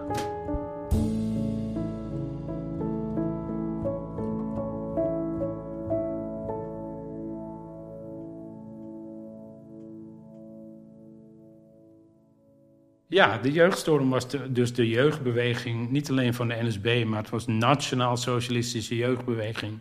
Ja, 13.11 13.39
de 13.39 13.53
jeugdstorm 13.53 14.11
was 14.11 14.27
dus 14.51 14.75
de 14.75 14.89
jeugdbeweging, 14.89 15.91
niet 15.91 16.11
alleen 16.11 16.35
van 16.35 16.49
de 16.49 16.57
NSB, 16.63 17.05
maar 17.07 17.21
het 17.21 17.31
was 17.31 17.47
nationaal-socialistische 17.47 18.97
jeugdbeweging 18.97 19.79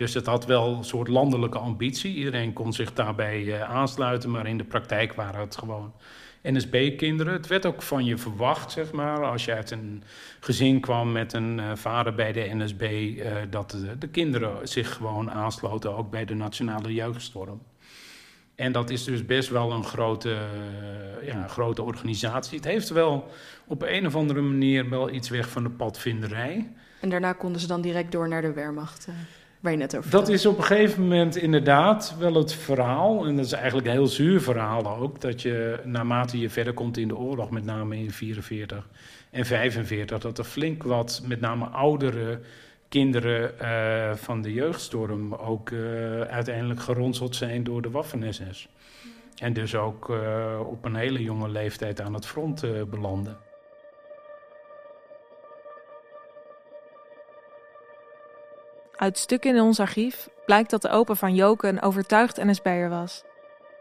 dus 0.00 0.14
het 0.14 0.26
had 0.26 0.46
wel 0.46 0.76
een 0.76 0.84
soort 0.84 1.08
landelijke 1.08 1.58
ambitie. 1.58 2.14
Iedereen 2.14 2.52
kon 2.52 2.72
zich 2.72 2.92
daarbij 2.92 3.42
uh, 3.42 3.62
aansluiten, 3.62 4.30
maar 4.30 4.46
in 4.46 4.58
de 4.58 4.64
praktijk 4.64 5.12
waren 5.12 5.40
het 5.40 5.56
gewoon 5.56 5.92
NSB-kinderen. 6.42 7.32
Het 7.32 7.46
werd 7.46 7.66
ook 7.66 7.82
van 7.82 8.04
je 8.04 8.16
verwacht, 8.16 8.72
zeg 8.72 8.92
maar, 8.92 9.24
als 9.24 9.44
je 9.44 9.54
uit 9.54 9.70
een 9.70 10.02
gezin 10.40 10.80
kwam 10.80 11.12
met 11.12 11.32
een 11.32 11.58
uh, 11.58 11.70
vader 11.74 12.14
bij 12.14 12.32
de 12.32 12.48
NSB, 12.52 12.82
eh, 12.82 13.32
dat 13.50 13.70
de, 13.70 13.98
de, 13.98 14.08
kinderen 14.08 14.68
zich 14.68 14.92
gewoon 14.92 15.30
aansloten, 15.30 15.96
ook 15.96 16.10
bij 16.10 16.24
de 16.24 16.34
Nationale 16.34 16.94
Jeugdstorm. 16.94 17.62
En 18.54 18.72
dat 18.72 18.90
is 18.90 19.04
dus 19.04 19.26
best 19.26 19.48
wel 19.48 19.72
een 19.72 19.84
grote, 19.84 20.36
ja, 21.22 21.46
grote 21.46 21.82
organisatie. 21.82 22.56
Het 22.56 22.66
heeft 22.66 22.88
wel 22.88 23.30
op 23.66 23.82
een 23.82 24.06
of 24.06 24.14
andere 24.16 24.40
manier 24.40 24.88
wel 24.88 25.10
iets 25.10 25.28
weg 25.28 25.48
van 25.48 25.62
de 25.62 25.70
padvinderij. 25.70 26.72
En 27.00 27.08
daarna 27.08 27.32
konden 27.32 27.60
ze 27.60 27.66
dan 27.66 27.80
direct 27.80 28.12
door 28.12 28.28
naar 28.28 28.42
de 28.42 28.52
Wehrmacht 28.52 29.08
waar 29.60 29.72
je 29.72 29.78
net 29.78 29.96
over 29.96 30.10
Dat 30.10 30.28
is 30.28 30.46
op 30.46 30.58
een 30.58 30.64
gegeven 30.64 31.02
moment 31.02 31.36
inderdaad 31.36 32.14
wel 32.18 32.34
het 32.34 32.52
verhaal. 32.52 33.26
En 33.26 33.36
dat 33.36 33.44
is 33.44 33.52
eigenlijk 33.52 33.86
een 33.86 33.92
heel 33.92 34.06
zuur 34.06 34.40
verhaal 34.40 34.96
ook. 34.96 35.20
Dat 35.20 35.42
je 35.42 35.80
naarmate 35.84 36.38
je 36.38 36.50
verder 36.50 36.72
komt 36.72 36.96
in 36.96 37.08
de 37.08 37.16
oorlog, 37.16 37.50
met 37.50 37.64
name 37.64 37.96
in 37.96 38.10
44 38.10 38.88
en 39.30 39.46
45, 39.46 40.18
dat 40.18 40.38
er 40.38 40.44
flink 40.44 40.82
wat, 40.82 41.22
met 41.26 41.40
name 41.40 41.64
oudere 41.64 42.40
kinderen 42.88 43.52
uh, 43.62 44.14
van 44.14 44.42
de 44.42 44.52
jeugdstorm 44.52 45.34
ook 45.34 45.70
uh, 45.70 46.20
uiteindelijk 46.20 46.80
geronseld 46.80 47.36
zijn 47.36 47.64
door 47.64 47.82
de 47.82 47.90
Waffen-SS. 47.90 48.68
En 49.36 49.52
dus 49.52 49.74
ook 49.74 50.08
uh, 50.08 50.60
op 50.66 50.84
een 50.84 50.94
hele 50.94 51.22
jonge 51.22 51.48
leeftijd 51.48 52.00
aan 52.00 52.14
het 52.14 52.26
front 52.26 52.64
belanden. 52.90 53.36
Uit 59.00 59.18
stukken 59.18 59.54
in 59.56 59.62
ons 59.62 59.80
archief 59.80 60.28
blijkt 60.46 60.70
dat 60.70 60.82
de 60.82 60.88
opa 60.88 61.14
van 61.14 61.34
Joke 61.34 61.68
een 61.68 61.82
overtuigd 61.82 62.44
NSB'er 62.44 62.88
was. 62.88 63.24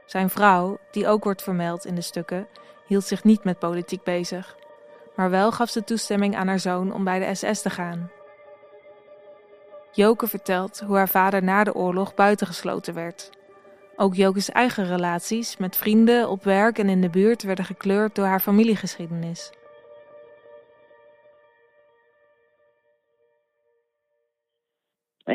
Zijn 0.06 0.30
vrouw, 0.30 0.78
die 0.92 1.08
ook 1.08 1.24
wordt 1.24 1.42
vermeld 1.42 1.86
in 1.86 1.96
de 1.96 2.02
stukken, 2.02 2.48
hield 2.88 3.04
zich 3.04 3.24
niet 3.24 3.44
met 3.44 3.60
politiek 3.60 4.04
bezig. 4.04 4.56
Maar 5.16 5.30
wel 5.30 5.52
gaf 5.52 5.70
ze 5.70 5.84
toestemming 5.84 6.36
aan 6.36 6.48
haar 6.48 6.60
zoon 6.60 6.94
om 6.94 7.04
bij 7.04 7.20
de 7.20 7.36
SS 7.36 7.62
te 7.62 7.70
gaan. 7.70 8.12
Joke 9.92 10.28
vertelt 10.28 10.80
hoe 10.80 10.96
haar 10.96 11.10
vader 11.10 11.44
na 11.44 11.64
de 11.64 11.76
oorlog 11.76 12.14
buitengesloten 12.14 12.94
werd. 12.94 13.30
Ook 13.96 14.16
Joke's 14.16 14.50
eigen 14.50 14.88
relaties 14.88 15.58
met 15.58 15.76
vrienden, 15.76 16.30
op 16.30 16.44
werk 16.44 16.78
en 16.78 16.90
in 16.90 17.02
de 17.02 17.10
buurt 17.10 17.44
werden 17.44 17.66
gekleurd 17.66 18.16
door 18.16 18.26
haar 18.26 18.40
familiegeschiedenis. 18.40 19.52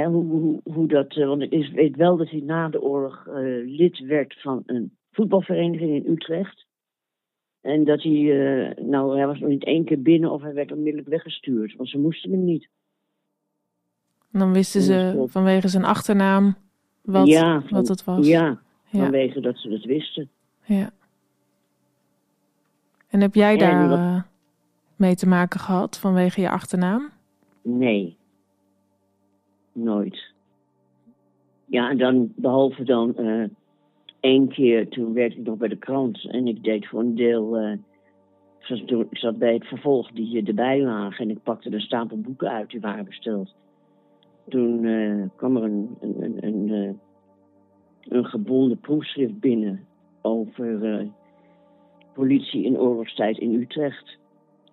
Hoe, 0.03 0.25
hoe, 0.25 0.61
hoe, 0.65 0.87
dat, 0.87 1.17
eh, 1.17 1.27
want 1.27 1.43
ik 1.43 1.71
weet 1.75 1.97
wel 1.97 2.17
dat 2.17 2.31
hij 2.31 2.41
na 2.41 2.69
de 2.69 2.83
oorlog 2.83 3.27
uh, 3.29 3.35
lid 3.79 3.99
werd 3.99 4.41
van 4.41 4.63
een 4.67 4.97
voetbalvereniging 5.13 6.05
in 6.05 6.13
Utrecht. 6.13 6.67
En 7.61 7.85
dat 7.85 8.03
hij, 8.03 8.13
uh, 8.13 8.77
nou, 8.85 9.17
hij 9.17 9.27
was 9.27 9.39
nog 9.39 9.49
niet 9.49 9.65
één 9.65 9.85
keer 9.85 10.03
binnen 10.03 10.31
of 10.31 10.43
hij 10.43 10.55
werd 10.55 10.73
onmiddellijk 10.73 11.09
weggestuurd, 11.09 11.77
want 11.77 11.89
ze 11.89 11.99
moesten 11.99 12.31
hem 12.31 12.45
niet. 12.45 12.69
Dan 14.31 14.53
wisten 14.53 14.83
ze 14.83 15.25
vanwege 15.27 15.69
zijn 15.69 15.85
achternaam 15.85 16.57
wat, 17.03 17.27
ja, 17.27 17.63
wat 17.69 17.89
het 17.89 18.05
was. 18.05 18.27
Ja, 18.27 18.61
vanwege 18.85 19.41
dat 19.41 19.59
ze 19.59 19.69
dat 19.69 19.85
wisten. 19.85 20.31
Ja. 20.65 20.91
En 23.09 23.21
heb 23.21 23.35
jij 23.35 23.57
daar 23.57 23.91
uh, 23.91 24.23
mee 24.97 25.15
te 25.15 25.27
maken 25.27 25.61
gehad 25.61 25.99
vanwege 25.99 26.41
je 26.41 26.51
achternaam? 26.51 27.11
Nee. 27.63 28.17
Nooit. 29.75 30.33
Ja, 31.65 31.91
en 31.91 31.99
dan, 31.99 32.33
behalve 32.37 32.85
dan 32.85 33.15
uh, 33.19 33.45
één 34.21 34.49
keer, 34.49 34.89
toen 34.89 35.13
werkte 35.13 35.39
ik 35.39 35.47
nog 35.47 35.57
bij 35.57 35.69
de 35.69 35.77
krant. 35.77 36.29
En 36.31 36.47
ik 36.47 36.65
deed 36.65 36.89
voor 36.89 37.01
een 37.01 37.15
deel, 37.15 37.61
uh, 37.61 37.73
ik 39.11 39.19
zat 39.19 39.39
bij 39.39 39.55
het 39.55 39.67
vervolg 39.67 40.11
die 40.11 40.47
erbij 40.47 40.83
lagen. 40.83 41.25
En 41.25 41.31
ik 41.31 41.43
pakte 41.43 41.73
een 41.73 41.81
stapel 41.81 42.21
boeken 42.21 42.51
uit 42.51 42.71
die 42.71 42.81
waren 42.81 43.05
besteld. 43.05 43.55
Toen 44.49 44.83
uh, 44.83 45.25
kwam 45.37 45.57
er 45.57 45.63
een, 45.63 45.97
een, 46.01 46.23
een, 46.23 46.45
een 46.45 47.01
een 48.09 48.25
gebonden 48.25 48.79
proefschrift 48.79 49.41
binnen 49.41 49.85
over 50.23 50.93
eh, 50.93 51.07
politie 52.15 52.65
in 52.65 52.79
oorlogstijd 52.79 53.39
in 53.39 53.55
Utrecht. 53.55 54.19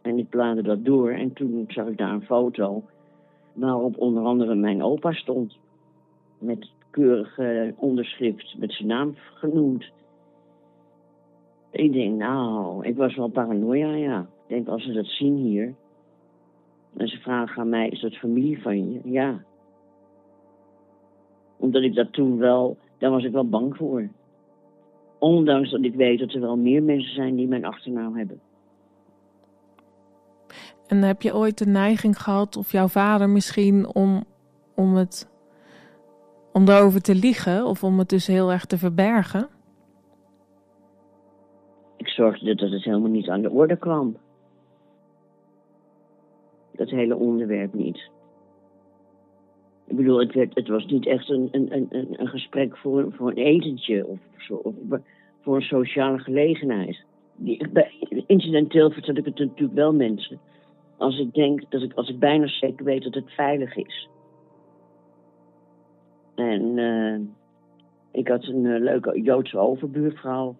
En 0.02 0.18
ik 0.18 0.30
bladerde 0.30 0.62
dat 0.62 0.86
door 0.86 1.12
en 1.12 1.34
toen 1.34 1.66
zag 1.68 1.88
ik 1.88 1.98
daar 1.98 2.14
een 2.14 2.26
foto 2.26 2.84
waarop 3.54 3.98
onder 3.98 4.24
andere 4.24 4.56
mijn 4.56 4.84
opa 4.84 5.12
stond. 5.12 5.58
Met 6.40 6.70
keurig 6.90 7.40
onderschrift, 7.76 8.56
met 8.58 8.72
zijn 8.72 8.88
naam 8.88 9.16
genoemd. 9.34 9.86
Ik 11.72 11.94
denk, 11.94 12.18
nou, 12.18 12.86
ik 12.86 12.96
was 12.96 13.16
wel 13.16 13.30
paranoia, 13.30 13.96
ja. 13.96 14.20
Ik 14.20 14.48
denk, 14.48 14.68
als 14.68 14.84
ze 14.84 14.92
dat 14.92 15.06
zien 15.06 15.36
hier. 15.36 15.74
En 16.98 17.08
ze 17.08 17.18
vragen 17.18 17.62
aan 17.62 17.70
mij, 17.70 17.90
is 17.90 18.02
dat 18.02 18.16
familie 18.16 18.62
van 18.62 18.92
je? 18.92 19.00
Ja. 19.04 19.44
Omdat 21.58 21.82
ik 21.82 21.96
dat 21.96 22.14
toen 22.14 22.38
wel, 22.38 22.78
daar 22.98 23.12
was 23.12 23.24
ik 23.24 23.32
wel 23.32 23.50
bang 23.50 23.78
voor. 23.78 24.10
Ondanks 25.20 25.72
dat 25.72 25.84
ik 25.84 25.96
weet 25.96 26.20
dat 26.20 26.34
er 26.34 26.42
wel 26.42 26.58
meer 26.58 26.84
mensen 26.84 27.14
zijn 27.14 27.36
die 27.36 27.48
mijn 27.48 27.66
achternaam 27.66 28.16
hebben. 28.16 28.40
En 30.92 31.02
heb 31.02 31.22
je 31.22 31.36
ooit 31.36 31.58
de 31.58 31.66
neiging 31.68 32.20
gehad, 32.20 32.58
of 32.58 32.72
jouw 32.72 32.88
vader 32.88 33.30
misschien, 33.30 33.96
om, 33.96 34.24
om, 34.76 34.96
het, 34.96 35.30
om 36.54 36.66
daarover 36.66 37.02
te 37.02 37.16
liegen? 37.16 37.66
Of 37.66 37.84
om 37.84 38.00
het 38.00 38.10
dus 38.10 38.28
heel 38.28 38.52
erg 38.52 38.66
te 38.66 38.78
verbergen? 38.78 39.48
Ik 41.98 42.08
zorgde 42.08 42.56
dat 42.56 42.72
het 42.72 42.84
helemaal 42.84 43.10
niet 43.10 43.30
aan 43.30 43.42
de 43.42 43.50
orde 43.50 43.78
kwam. 43.78 44.18
Dat 46.72 46.90
hele 46.90 47.16
onderwerp 47.16 47.74
niet. 47.74 48.10
Ik 49.88 49.96
bedoel, 49.96 50.20
het, 50.20 50.34
werd, 50.34 50.56
het 50.56 50.68
was 50.68 50.86
niet 50.86 51.08
echt 51.08 51.30
een, 51.30 51.48
een, 51.52 51.76
een, 51.76 52.08
een 52.22 52.28
gesprek 52.28 52.78
voor, 52.78 53.06
voor 53.12 53.30
een 53.30 53.38
etentje 53.38 54.08
of, 54.08 54.20
zo, 54.38 54.54
of 54.54 54.74
voor 55.42 55.56
een 55.56 55.62
sociale 55.62 56.20
gelegenheid. 56.20 57.04
Incidenteel 58.26 58.92
vertel 58.92 59.16
ik 59.16 59.26
het 59.26 59.40
natuurlijk 59.40 59.74
wel 59.74 59.94
mensen. 59.94 60.40
Als 61.02 61.20
ik 61.20 61.34
denk 61.34 61.72
dat 61.72 61.82
ik, 61.82 61.94
als 61.94 62.10
ik 62.10 62.20
bijna 62.20 62.48
zeker 62.48 62.86
weet 62.86 63.04
dat 63.04 63.14
het 63.14 63.32
veilig 63.32 63.76
is. 63.76 64.10
En 66.36 66.78
uh, 66.78 67.20
ik 68.12 68.28
had 68.28 68.44
een 68.44 68.64
uh, 68.64 68.80
leuke 68.80 69.22
Joodse 69.22 69.58
overbuurvrouw. 69.58 70.56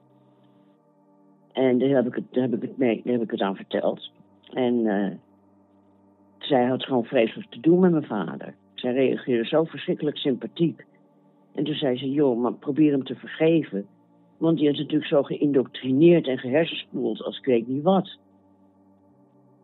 En 1.52 1.80
daar 1.80 1.90
heb 1.90 2.08
ik 2.08 2.16
het, 2.16 2.24
daar 2.32 2.44
heb 2.44 2.54
ik 2.54 2.62
het, 2.62 2.78
mee, 2.78 3.02
daar 3.04 3.14
heb 3.14 3.22
ik 3.22 3.32
het 3.32 3.42
aan 3.42 3.56
verteld. 3.56 4.12
En 4.54 4.74
uh, 4.74 5.12
zij 6.40 6.66
had 6.66 6.84
gewoon 6.84 7.06
vreselijk 7.06 7.50
te 7.50 7.60
doen 7.60 7.80
met 7.80 7.92
mijn 7.92 8.06
vader. 8.06 8.54
Zij 8.74 8.94
reageerde 8.94 9.46
zo 9.46 9.64
verschrikkelijk 9.64 10.18
sympathiek. 10.18 10.86
En 11.56 11.64
toen 11.64 11.76
zei 11.76 11.98
ze, 11.98 12.12
joh, 12.12 12.42
maar 12.42 12.54
probeer 12.54 12.92
hem 12.92 13.04
te 13.04 13.16
vergeven. 13.16 13.88
Want 14.38 14.58
die 14.58 14.70
is 14.70 14.78
natuurlijk 14.78 15.10
zo 15.10 15.24
geïndoctrineerd 15.24 16.28
en 16.28 16.38
gehersenspoeld 16.38 17.24
als 17.24 17.38
ik 17.38 17.46
weet 17.46 17.68
niet 17.68 17.84
wat. 17.84 18.18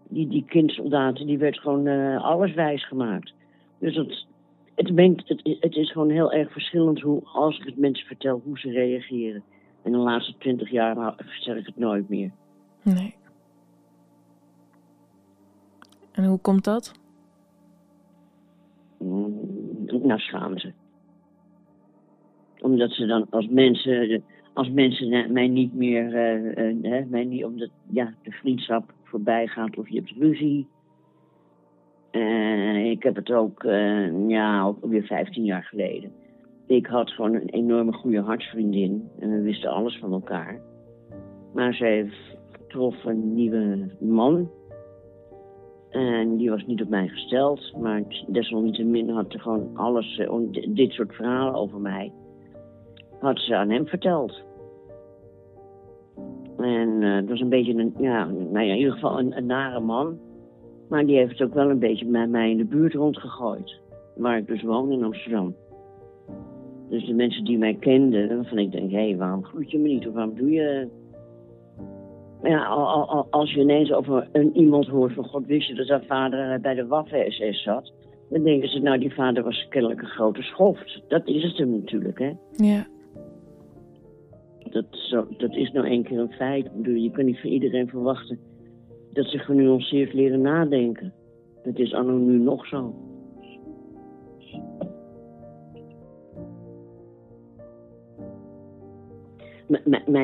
Die, 0.10 0.28
die 0.28 0.46
kindsoldaten, 0.46 1.28
die 1.28 1.38
werd 1.38 1.60
gewoon 1.60 1.86
uh, 1.86 2.24
alles 2.24 2.54
wijs 2.54 2.88
gemaakt. 2.88 3.34
Dus 3.80 3.96
het, 3.96 4.26
het, 4.76 5.24
het, 5.28 5.58
het 5.60 5.76
is 5.76 5.92
gewoon 5.92 6.10
heel 6.10 6.32
erg 6.32 6.52
verschillend 6.52 7.02
hoe, 7.02 7.22
als 7.24 7.60
ik 7.60 7.66
het 7.66 7.78
mensen 7.78 8.08
vertel, 8.08 8.42
hoe 8.44 8.60
ze 8.60 8.72
reageren. 8.72 9.44
En 9.84 9.92
de 9.92 9.98
laatste 9.98 10.38
twintig 10.38 10.70
jaar 10.70 11.14
vertel 11.18 11.56
ik 11.56 11.66
het 11.66 11.78
nooit 11.78 12.10
meer. 12.10 12.32
Nee. 12.84 13.16
En 16.12 16.26
hoe 16.26 16.40
komt 16.40 16.64
dat? 16.64 17.00
Mm, 18.98 19.40
nou, 20.04 20.20
schamen 20.20 20.60
ze. 20.60 20.74
Omdat 22.60 22.92
ze 22.92 23.06
dan 23.06 23.30
als 23.30 23.48
mensen, 23.48 24.24
als 24.54 24.70
mensen 24.70 25.32
mij 25.32 25.48
niet 25.48 25.74
meer, 25.74 26.14
uh, 26.14 27.00
uh, 27.00 27.06
mij 27.10 27.24
niet, 27.24 27.46
omdat 27.46 27.70
ja, 27.90 28.14
de 28.24 28.32
vriendschap 28.32 28.94
voorbij 29.10 29.48
gaat 29.48 29.78
of 29.78 29.90
je 29.90 29.96
hebt 29.96 30.12
ruzie. 30.12 30.68
Uh, 32.12 32.90
ik 32.90 33.04
heb 33.04 33.16
het 33.16 33.32
ook, 33.32 33.64
ja, 34.28 34.66
ook 34.66 34.86
weer 34.86 35.04
15 35.04 35.44
jaar 35.44 35.64
geleden 35.64 36.12
ik 36.68 36.86
had 36.86 37.12
gewoon 37.12 37.34
een 37.34 37.50
enorme 37.50 37.94
goede 37.94 38.22
hartsvriendin 38.22 39.10
en 39.20 39.30
we 39.30 39.42
wisten 39.42 39.70
alles 39.70 39.98
van 40.00 40.12
elkaar. 40.12 40.60
Maar 41.54 41.74
zij 41.74 42.12
trof 42.68 43.06
een 43.06 43.34
nieuwe 43.34 43.90
man. 44.00 44.50
En 45.90 46.38
die 46.38 46.50
was 46.50 46.66
niet 46.66 46.82
op 46.82 46.90
mij 46.90 47.08
gesteld, 47.08 47.74
maar 47.78 48.04
desalniettemin 48.28 49.10
had 49.10 49.26
ze 49.30 49.40
gewoon 49.40 49.70
alles, 49.74 50.18
eh, 50.18 50.34
dit 50.70 50.92
soort 50.92 51.16
verhalen 51.16 51.54
over 51.54 51.80
mij, 51.80 52.12
had 53.20 53.40
ze 53.40 53.56
aan 53.56 53.70
hem 53.70 53.88
verteld. 53.88 54.44
En 56.68 57.02
uh, 57.02 57.16
het 57.16 57.30
was 57.30 57.40
een 57.40 57.50
beetje 57.50 57.74
een, 57.74 57.94
ja, 58.00 58.26
nou 58.26 58.66
ja, 58.66 58.72
in 58.72 58.78
ieder 58.78 58.94
geval 58.94 59.20
een, 59.20 59.46
nare 59.46 59.80
man. 59.80 60.20
Maar 60.90 61.06
die 61.06 61.18
heeft 61.18 61.42
ook 61.42 61.54
wel 61.54 61.70
een 61.70 61.80
beetje 61.80 62.06
met 62.06 62.30
mij 62.30 62.50
in 62.50 62.58
de 62.58 62.66
buurt 62.66 62.94
rondgegooid. 62.94 63.80
Waar 64.16 64.38
ik 64.38 64.48
dus 64.48 64.64
woon 64.64 64.92
in 64.92 65.04
Amsterdam. 65.04 65.56
Dus 66.90 67.06
de 67.06 67.14
mensen 67.14 67.44
die 67.44 67.58
mij 67.58 67.74
kenden, 67.74 68.36
waarvan 68.36 68.58
ik 68.58 68.72
denk, 68.72 68.92
hé, 68.92 69.08
hey, 69.08 69.18
waarom 69.18 69.44
groet 69.44 69.72
je 69.72 69.80
me 69.80 69.88
niet? 69.88 70.08
Of 70.08 70.14
waarom 70.14 70.36
doe 70.36 70.52
je... 70.52 70.88
Ja, 72.44 72.66
als 73.30 73.54
je 73.54 73.62
ineens 73.62 73.92
over 73.92 74.28
een 74.32 74.58
iemand 74.58 74.88
hoort 74.88 75.14
van, 75.14 75.24
god, 75.24 75.46
wist 75.46 75.68
je 75.68 75.76
dat 75.76 75.86
zijn 75.86 76.04
vader 76.08 76.60
bij 76.62 76.74
de 76.74 76.88
Waffen-SS 76.88 77.64
zat? 77.64 77.94
Dan 78.30 78.44
denken 78.44 78.70
ze, 78.70 78.80
nou, 78.80 78.98
die 78.98 79.14
vader 79.14 79.44
was 79.44 79.68
kennelijk 79.70 80.02
een 80.02 80.08
grote 80.08 80.42
schoft. 80.42 81.02
Dat 81.08 81.28
is 81.28 81.44
het 81.44 81.58
hem 81.58 81.72
natuurlijk, 81.72 82.20
hè? 82.20 82.32
Ja. 82.52 82.86
Dat, 84.72 84.86
zo, 84.90 85.28
dat 85.38 85.56
is 85.56 85.72
nou 85.72 85.88
één 85.88 86.04
keer 86.04 86.20
een 86.20 86.32
feit. 86.32 86.70
Je 86.84 87.12
kan 87.12 87.26
niet 87.26 87.40
van 87.40 87.50
iedereen 87.50 87.88
verwachten 87.88 88.40
dat 89.14 89.26
ze 89.26 89.38
genuanceerd 89.38 90.14
leren 90.14 90.42
nadenken. 90.42 91.14
Dat 91.64 91.78
is 91.80 91.94
anno 91.94 92.18
nu 92.18 92.38
nog 92.38 92.68
zo. 92.68 92.94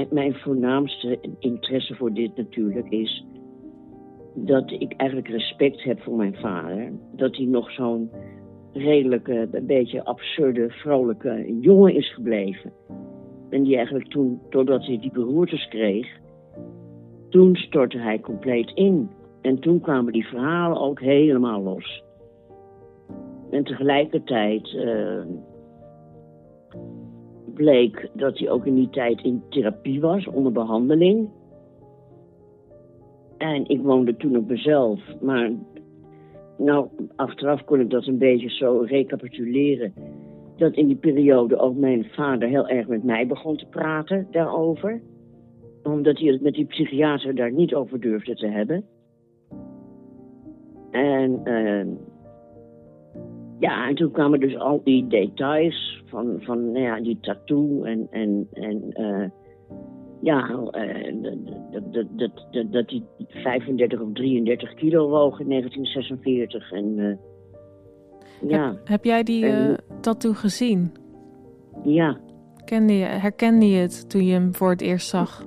mijn 0.10 0.34
voornaamste 0.34 1.20
interesse 1.40 1.96
voor 1.96 2.14
dit 2.14 2.36
natuurlijk 2.36 2.90
is 2.90 3.26
dat 4.36 4.72
ik 4.72 4.94
eigenlijk 4.94 5.30
respect 5.30 5.84
heb 5.84 6.02
voor 6.02 6.16
mijn 6.16 6.36
vader. 6.36 6.92
Dat 7.16 7.36
hij 7.36 7.46
nog 7.46 7.72
zo'n 7.72 8.10
redelijke, 8.74 9.48
een 9.52 9.66
beetje 9.66 10.04
absurde, 10.04 10.70
vrolijke 10.70 11.58
jongen 11.60 11.96
is 11.96 12.14
gebleven. 12.14 12.72
En 13.54 13.64
die 13.64 13.76
eigenlijk 13.76 14.10
toen, 14.10 14.42
doordat 14.50 14.86
hij 14.86 15.00
die 15.00 15.12
beroertes 15.12 15.68
kreeg, 15.68 16.08
toen 17.30 17.56
stortte 17.56 17.98
hij 17.98 18.20
compleet 18.20 18.72
in. 18.74 19.10
En 19.42 19.60
toen 19.60 19.80
kwamen 19.80 20.14
die 20.14 20.28
verhalen 20.28 20.82
ook 20.82 21.00
helemaal 21.00 21.62
los. 21.62 22.04
En 23.50 23.64
tegelijkertijd 23.64 24.74
uh, 24.74 25.22
bleek 27.54 28.10
dat 28.14 28.40
hij 28.40 28.50
ook 28.50 28.66
in 28.66 28.76
die 28.76 28.90
tijd 28.90 29.22
in 29.22 29.44
therapie 29.50 30.02
was, 30.02 30.28
onder 30.28 30.52
behandeling. 30.52 31.30
En 33.38 33.70
ik 33.70 33.82
woonde 33.82 34.16
toen 34.16 34.38
op 34.38 34.48
mezelf, 34.48 35.00
maar 35.22 35.52
nou, 36.58 36.88
achteraf 37.16 37.64
kon 37.64 37.80
ik 37.80 37.90
dat 37.90 38.08
een 38.08 38.18
beetje 38.18 38.50
zo 38.50 38.84
recapituleren. 38.88 39.94
Dat 40.58 40.74
in 40.74 40.88
die 40.88 40.96
periode 40.96 41.58
ook 41.58 41.76
mijn 41.76 42.06
vader 42.06 42.50
heel 42.50 42.68
erg 42.68 42.88
met 42.88 43.04
mij 43.04 43.28
begon 43.28 43.58
te 43.58 43.66
praten 43.66 44.28
daarover. 44.32 45.02
Omdat 45.84 46.20
hij 46.20 46.28
het 46.32 46.42
met 46.42 46.54
die 46.54 46.66
psychiater 46.66 47.36
daar 47.36 47.52
niet 47.52 47.74
over 47.74 48.00
durfde 48.00 48.36
te 48.36 48.48
hebben. 48.48 48.86
En 50.92 51.42
uh, 51.44 51.86
ja, 53.60 53.88
en 53.88 53.96
toen 53.96 54.12
kwamen 54.12 54.40
dus 54.40 54.58
al 54.58 54.82
die 54.84 55.08
details 55.08 56.04
van, 56.06 56.38
van 56.42 56.72
nou 56.72 56.86
ja, 56.86 57.02
die 57.02 57.18
tattoo 57.22 57.84
en, 57.84 58.08
en, 58.12 58.48
en 58.54 58.84
uh, 58.94 59.30
ja, 60.22 60.50
uh, 60.50 61.22
dat, 61.72 61.94
dat, 61.94 62.06
dat, 62.18 62.46
dat, 62.52 62.72
dat 62.72 62.88
die 62.88 63.04
35 63.28 64.00
of 64.00 64.14
33 64.14 64.74
kilo 64.74 65.10
woog 65.10 65.40
in 65.40 65.50
1946. 65.50 66.72
En, 66.72 66.98
uh, 66.98 67.16
ja. 68.48 68.68
Heb, 68.68 68.88
heb, 68.88 69.04
jij 69.04 69.24
die 69.24 69.46
en, 69.46 69.78
tattoo 70.02 70.34
gezien? 70.34 70.92
Ja. 71.84 72.18
Kende 72.66 72.94
je, 72.94 73.06
herkende 73.06 73.70
je 73.70 73.78
het 73.78 74.10
toen 74.10 74.26
je 74.26 74.34
hem 74.34 74.56
voor 74.56 74.70
het 74.70 74.82
eerst 74.82 75.10
zag? 75.10 75.44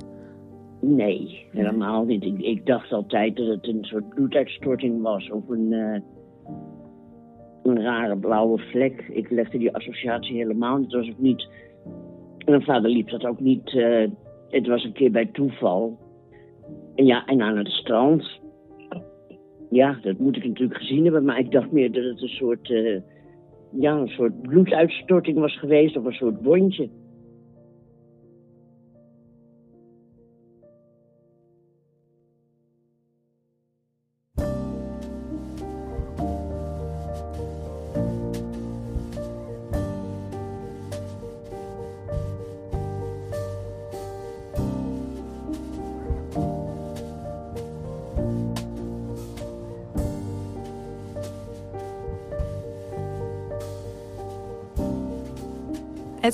Nee, 0.81 1.47
helemaal 1.53 2.05
niet. 2.05 2.23
Ik, 2.23 2.39
ik 2.39 2.67
dacht 2.67 2.93
altijd 2.93 3.37
dat 3.37 3.47
het 3.47 3.67
een 3.67 3.85
soort 3.85 4.09
bloeduitstorting 4.09 5.03
was 5.03 5.31
of 5.31 5.49
een 5.49 6.03
een 7.67 7.83
rare 7.83 8.17
blauwe 8.17 8.59
vlek. 8.59 9.05
Ik 9.09 9.31
legde 9.31 9.59
die 9.59 9.75
associatie 9.75 10.37
helemaal 10.37 10.77
niet. 10.77 10.93
Het 10.93 11.01
was 11.01 11.11
ook 11.11 11.19
niet. 11.19 11.49
Mijn 12.45 12.63
vader 12.63 12.91
liep 12.91 13.09
dat 13.09 13.25
ook 13.25 13.41
niet. 13.41 13.73
Uh, 13.73 14.09
het 14.49 14.67
was 14.67 14.85
een 14.85 14.93
keer 14.93 15.11
bij 15.11 15.27
toeval. 15.27 15.99
En 16.95 17.07
ja, 17.07 17.25
en 17.25 17.43
aan 17.43 17.57
het 17.57 17.69
strand. 17.69 18.41
Ja, 19.77 19.99
dat 20.03 20.19
moet 20.19 20.37
ik 20.37 20.45
natuurlijk 20.45 20.79
gezien 20.79 21.05
hebben, 21.05 21.25
maar 21.25 21.39
ik 21.39 21.51
dacht 21.51 21.73
meer 21.73 21.93
dat 21.93 22.05
het 22.05 22.23
een 22.23 22.29
soort. 22.29 22.69
Uh, 22.69 23.01
ja, 23.79 23.97
een 23.97 24.09
soort 24.09 24.43
bloeduitstorting 24.43 25.39
was 25.39 25.59
geweest 25.59 25.97
of 25.97 26.05
een 26.05 26.13
soort 26.13 26.43
wondje. 26.43 26.89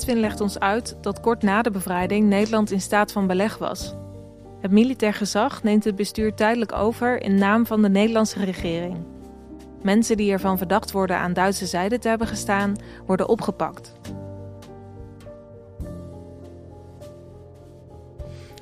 Edwin 0.03 0.19
legt 0.19 0.41
ons 0.41 0.59
uit 0.59 0.97
dat 1.01 1.19
kort 1.19 1.43
na 1.43 1.61
de 1.61 1.71
bevrijding 1.71 2.27
Nederland 2.27 2.71
in 2.71 2.81
staat 2.81 3.11
van 3.11 3.27
beleg 3.27 3.57
was. 3.57 3.93
Het 4.61 4.71
militair 4.71 5.13
gezag 5.13 5.63
neemt 5.63 5.83
het 5.83 5.95
bestuur 5.95 6.33
tijdelijk 6.33 6.71
over 6.71 7.21
in 7.21 7.35
naam 7.35 7.65
van 7.65 7.81
de 7.81 7.89
Nederlandse 7.89 8.45
regering. 8.45 9.05
Mensen 9.81 10.17
die 10.17 10.31
ervan 10.31 10.57
verdacht 10.57 10.91
worden 10.91 11.17
aan 11.17 11.33
Duitse 11.33 11.65
zijde 11.65 11.99
te 11.99 12.07
hebben 12.07 12.27
gestaan, 12.27 12.75
worden 13.05 13.27
opgepakt. 13.27 13.93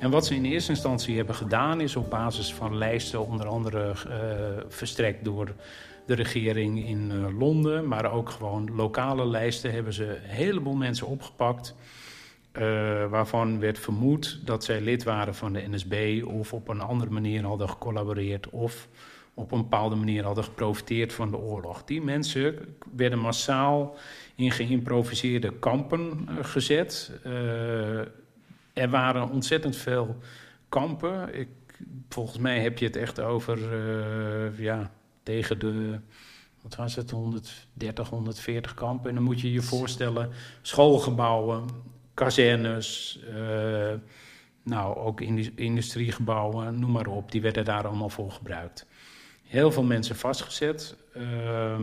En 0.00 0.10
wat 0.10 0.26
ze 0.26 0.34
in 0.34 0.44
eerste 0.44 0.70
instantie 0.70 1.16
hebben 1.16 1.34
gedaan 1.34 1.80
is 1.80 1.96
op 1.96 2.10
basis 2.10 2.54
van 2.54 2.76
lijsten, 2.76 3.26
onder 3.26 3.46
andere 3.46 3.86
uh, 3.88 4.14
verstrekt 4.68 5.24
door 5.24 5.54
de 6.06 6.14
regering 6.14 6.86
in 6.86 7.10
uh, 7.10 7.38
Londen, 7.38 7.88
maar 7.88 8.12
ook 8.12 8.30
gewoon 8.30 8.74
lokale 8.74 9.26
lijsten, 9.26 9.72
hebben 9.72 9.92
ze 9.92 10.06
een 10.16 10.30
heleboel 10.30 10.74
mensen 10.74 11.06
opgepakt. 11.06 11.74
Uh, 12.52 12.62
waarvan 13.06 13.60
werd 13.60 13.78
vermoed 13.78 14.40
dat 14.44 14.64
zij 14.64 14.80
lid 14.80 15.02
waren 15.02 15.34
van 15.34 15.52
de 15.52 15.68
NSB 15.68 16.22
of 16.26 16.52
op 16.52 16.68
een 16.68 16.80
andere 16.80 17.10
manier 17.10 17.44
hadden 17.44 17.68
gecollaboreerd 17.68 18.50
of 18.50 18.88
op 19.34 19.52
een 19.52 19.60
bepaalde 19.62 19.94
manier 19.94 20.24
hadden 20.24 20.44
geprofiteerd 20.44 21.12
van 21.12 21.30
de 21.30 21.36
oorlog. 21.36 21.84
Die 21.84 22.02
mensen 22.02 22.76
werden 22.96 23.18
massaal 23.18 23.96
in 24.34 24.50
geïmproviseerde 24.50 25.52
kampen 25.52 26.28
uh, 26.28 26.44
gezet. 26.44 27.12
Er 28.72 28.90
waren 28.90 29.30
ontzettend 29.30 29.76
veel 29.76 30.16
kampen. 30.68 31.38
Ik, 31.38 31.48
volgens 32.08 32.38
mij 32.38 32.60
heb 32.60 32.78
je 32.78 32.86
het 32.86 32.96
echt 32.96 33.20
over, 33.20 33.58
ja, 34.56 34.90
tegen 35.22 35.58
de, 35.58 35.98
wat 36.62 36.74
was 36.74 36.94
het, 36.94 37.10
130, 37.10 38.08
140 38.08 38.74
kampen. 38.74 39.08
En 39.08 39.14
dan 39.14 39.24
moet 39.24 39.40
je 39.40 39.52
je 39.52 39.62
voorstellen, 39.62 40.30
schoolgebouwen, 40.62 41.68
kazernes, 42.14 43.18
uh, 43.34 43.92
nou, 44.62 44.96
ook 44.96 45.20
industriegebouwen, 45.54 46.78
noem 46.78 46.90
maar 46.90 47.06
op. 47.06 47.32
Die 47.32 47.42
werden 47.42 47.64
daar 47.64 47.86
allemaal 47.86 48.08
voor 48.08 48.30
gebruikt. 48.30 48.86
Heel 49.46 49.72
veel 49.72 49.82
mensen 49.82 50.16
vastgezet. 50.16 50.96
Uh, 51.16 51.74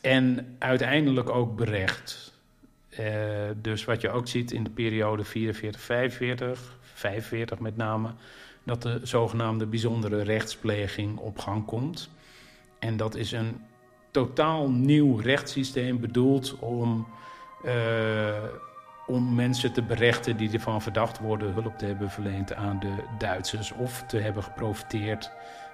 en 0.00 0.56
uiteindelijk 0.58 1.28
ook 1.28 1.56
berecht. 1.56 2.32
Uh, 3.00 3.06
dus 3.56 3.84
wat 3.84 4.00
je 4.00 4.10
ook 4.10 4.28
ziet 4.28 4.52
in 4.52 4.64
de 4.64 4.70
periode 4.70 5.24
44, 5.24 5.80
45, 5.80 6.78
45 6.94 7.58
met 7.58 7.76
name, 7.76 8.10
dat 8.64 8.82
de 8.82 9.00
zogenaamde 9.02 9.66
bijzondere 9.66 10.22
rechtspleging 10.22 11.18
op 11.18 11.38
gang 11.38 11.64
komt. 11.64 12.10
En 12.78 12.96
dat 12.96 13.14
is 13.14 13.32
een 13.32 13.60
totaal 14.10 14.70
nieuw 14.70 15.16
rechtssysteem 15.16 16.00
bedoeld 16.00 16.58
om, 16.58 17.06
uh, 17.64 17.72
om 19.06 19.34
mensen 19.34 19.72
te 19.72 19.82
berechten 19.82 20.36
die 20.36 20.52
ervan 20.52 20.82
verdacht 20.82 21.18
worden 21.18 21.52
hulp 21.52 21.78
te 21.78 21.86
hebben 21.86 22.10
verleend 22.10 22.54
aan 22.54 22.80
de 22.80 22.94
Duitsers 23.18 23.72
of 23.72 24.04
te 24.06 24.18
hebben 24.18 24.42
geprofiteerd 24.42 25.30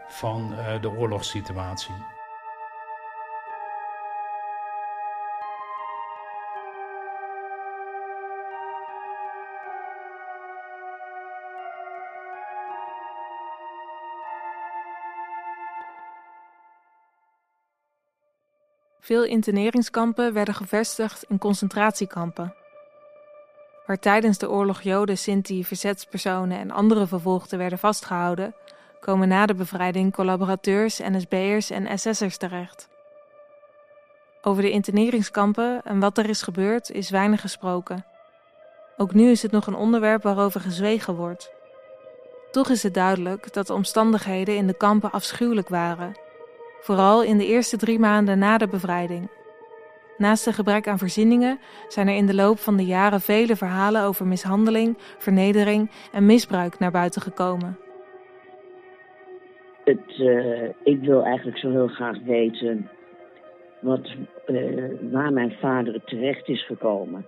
van 0.08 0.52
uh, 0.52 0.80
de 0.80 0.90
oorlogssituatie. 0.90 1.94
Veel 19.10 19.24
interneringskampen 19.24 20.32
werden 20.32 20.54
gevestigd 20.54 21.24
in 21.28 21.38
concentratiekampen. 21.38 22.54
Waar 23.86 23.98
tijdens 23.98 24.38
de 24.38 24.50
oorlog 24.50 24.82
Joden, 24.82 25.18
Sinti, 25.18 25.64
verzetspersonen 25.64 26.58
en 26.58 26.70
andere 26.70 27.06
vervolgden 27.06 27.58
werden 27.58 27.78
vastgehouden, 27.78 28.54
komen 29.00 29.28
na 29.28 29.46
de 29.46 29.54
bevrijding 29.54 30.12
collaborateurs, 30.12 30.98
NSB'ers 30.98 31.70
en 31.70 31.98
SS'ers 31.98 32.36
terecht. 32.36 32.88
Over 34.42 34.62
de 34.62 34.70
interneringskampen 34.70 35.82
en 35.84 36.00
wat 36.00 36.18
er 36.18 36.28
is 36.28 36.42
gebeurd 36.42 36.90
is 36.90 37.10
weinig 37.10 37.40
gesproken. 37.40 38.04
Ook 38.96 39.14
nu 39.14 39.30
is 39.30 39.42
het 39.42 39.52
nog 39.52 39.66
een 39.66 39.74
onderwerp 39.74 40.22
waarover 40.22 40.60
gezwegen 40.60 41.14
wordt. 41.14 41.52
Toch 42.50 42.68
is 42.68 42.82
het 42.82 42.94
duidelijk 42.94 43.52
dat 43.52 43.66
de 43.66 43.74
omstandigheden 43.74 44.56
in 44.56 44.66
de 44.66 44.76
kampen 44.76 45.12
afschuwelijk 45.12 45.68
waren 45.68 46.28
vooral 46.80 47.22
in 47.22 47.38
de 47.38 47.46
eerste 47.46 47.76
drie 47.76 47.98
maanden 47.98 48.38
na 48.38 48.58
de 48.58 48.68
bevrijding. 48.68 49.28
Naast 50.16 50.46
een 50.46 50.52
gebrek 50.52 50.88
aan 50.88 50.98
voorzieningen 50.98 51.58
zijn 51.88 52.08
er 52.08 52.16
in 52.16 52.26
de 52.26 52.34
loop 52.34 52.58
van 52.58 52.76
de 52.76 52.84
jaren 52.84 53.20
vele 53.20 53.56
verhalen 53.56 54.02
over 54.02 54.26
mishandeling, 54.26 54.96
vernedering 55.18 55.90
en 56.12 56.26
misbruik 56.26 56.78
naar 56.78 56.90
buiten 56.90 57.22
gekomen. 57.22 57.78
Het, 59.84 60.18
uh, 60.18 60.68
ik 60.82 61.00
wil 61.00 61.24
eigenlijk 61.24 61.58
zo 61.58 61.70
heel 61.70 61.88
graag 61.88 62.18
weten 62.24 62.90
wat, 63.80 64.10
uh, 64.46 64.90
waar 65.12 65.32
mijn 65.32 65.52
vader 65.60 66.04
terecht 66.04 66.48
is 66.48 66.66
gekomen. 66.66 67.26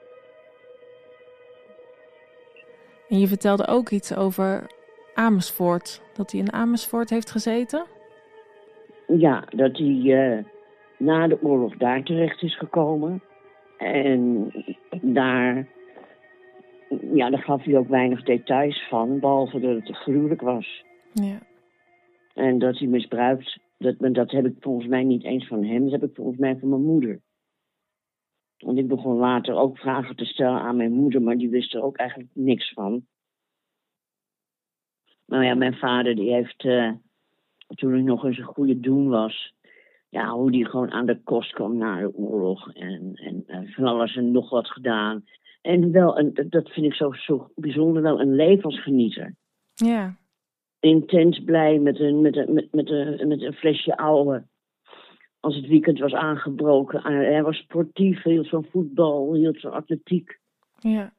En 3.09 3.21
je 3.21 3.27
vertelde 3.27 3.67
ook 3.67 3.91
iets 3.91 4.17
over 4.17 4.67
Amersfoort, 5.15 6.03
dat 6.15 6.31
hij 6.31 6.41
in 6.41 6.53
Amersfoort 6.53 7.11
heeft 7.11 7.31
gezeten? 7.31 7.85
Ja, 9.19 9.45
dat 9.51 9.77
hij 9.77 10.37
uh, 10.37 10.45
na 10.99 11.27
de 11.27 11.43
oorlog 11.43 11.77
daar 11.77 12.03
terecht 12.03 12.43
is 12.43 12.59
gekomen. 12.59 13.23
En 13.77 14.51
daar, 15.03 15.69
ja, 17.13 17.31
daar 17.31 17.43
gaf 17.43 17.65
hij 17.65 17.77
ook 17.77 17.89
weinig 17.89 18.23
details 18.23 18.89
van, 18.89 19.21
behalve 19.21 19.61
dat 19.61 19.87
het 19.87 19.97
gruwelijk 19.97 20.41
was. 20.41 20.85
Ja. 21.13 21.39
En 22.35 22.59
dat 22.59 22.79
hij 22.79 22.89
misbruikt, 22.89 23.59
dat, 23.79 23.97
dat 23.99 24.31
heb 24.31 24.47
ik 24.47 24.57
volgens 24.61 24.87
mij 24.87 25.05
niet 25.05 25.25
eens 25.25 25.47
van 25.47 25.65
hem, 25.65 25.83
dat 25.83 26.01
heb 26.01 26.11
ik 26.11 26.15
volgens 26.15 26.39
mij 26.39 26.57
van 26.59 26.69
mijn 26.69 26.85
moeder. 26.85 27.21
Want 28.59 28.79
ik 28.79 28.89
begon 28.89 29.17
later 29.17 29.55
ook 29.55 29.79
vragen 29.79 30.17
te 30.17 30.25
stellen 30.25 30.61
aan 30.61 30.77
mijn 30.77 30.93
moeder, 30.93 31.23
maar 31.23 31.37
die 31.37 31.51
wist 31.51 31.75
er 31.75 31.83
ook 31.83 31.97
eigenlijk 31.97 32.31
niks 32.35 32.73
van. 32.73 33.07
Nou 35.27 35.45
ja, 35.45 35.55
mijn 35.55 35.75
vader 35.75 36.15
die 36.15 36.33
heeft 36.33 36.65
uh, 36.65 36.93
toen 37.75 37.97
ik 37.97 38.05
nog 38.05 38.25
eens 38.25 38.39
een 38.39 38.45
goede 38.45 38.81
doen 38.81 39.09
was. 39.09 39.55
Ja, 40.09 40.31
hoe 40.31 40.51
die 40.51 40.67
gewoon 40.67 40.91
aan 40.91 41.07
de 41.07 41.21
kost 41.23 41.53
kwam 41.53 41.77
na 41.77 42.01
de 42.01 42.15
oorlog. 42.15 42.73
En, 42.73 43.13
en, 43.15 43.43
en 43.47 43.69
van 43.69 43.85
alles 43.85 44.17
en 44.17 44.31
nog 44.31 44.51
wat 44.51 44.69
gedaan. 44.69 45.25
En 45.63 45.93
wel, 45.93 46.19
een, 46.19 46.49
dat 46.49 46.71
vind 46.71 46.87
ik 46.87 46.95
zo, 46.95 47.13
zo 47.13 47.51
bijzonder, 47.55 48.03
wel 48.03 48.21
een 48.21 48.35
levensgenieter. 48.35 49.35
Ja. 49.75 50.17
Intens 50.81 51.45
blij 51.45 51.79
met 51.79 52.01
een, 52.01 52.21
met 52.21 52.37
een, 52.37 52.53
met, 52.53 52.73
met 52.73 52.91
een, 52.91 53.29
met 53.29 53.43
een 53.43 53.53
flesje 53.53 53.97
oude. 53.97 54.45
Als 55.41 55.57
het 55.57 55.67
weekend 55.67 55.99
was 55.99 56.13
aangebroken. 56.13 57.03
Hij 57.03 57.43
was 57.43 57.57
sportief, 57.57 58.23
hield 58.23 58.49
van 58.49 58.65
voetbal, 58.71 59.35
hield 59.35 59.61
van 59.61 59.73
atletiek. 59.73 60.39
Ja. 60.79 61.13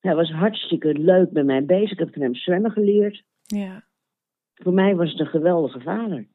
Hij 0.00 0.14
was 0.14 0.30
hartstikke 0.30 0.94
leuk 0.94 1.30
met 1.30 1.44
mij 1.44 1.64
bezig. 1.64 1.90
Ik 1.90 1.98
heb 1.98 2.12
van 2.12 2.22
hem 2.22 2.34
zwemmen 2.34 2.70
geleerd. 2.70 3.22
Ja. 3.42 3.84
Voor 4.54 4.72
mij 4.72 4.96
was 4.96 5.10
het 5.10 5.20
een 5.20 5.26
geweldige 5.26 5.80
vader. 5.80 6.26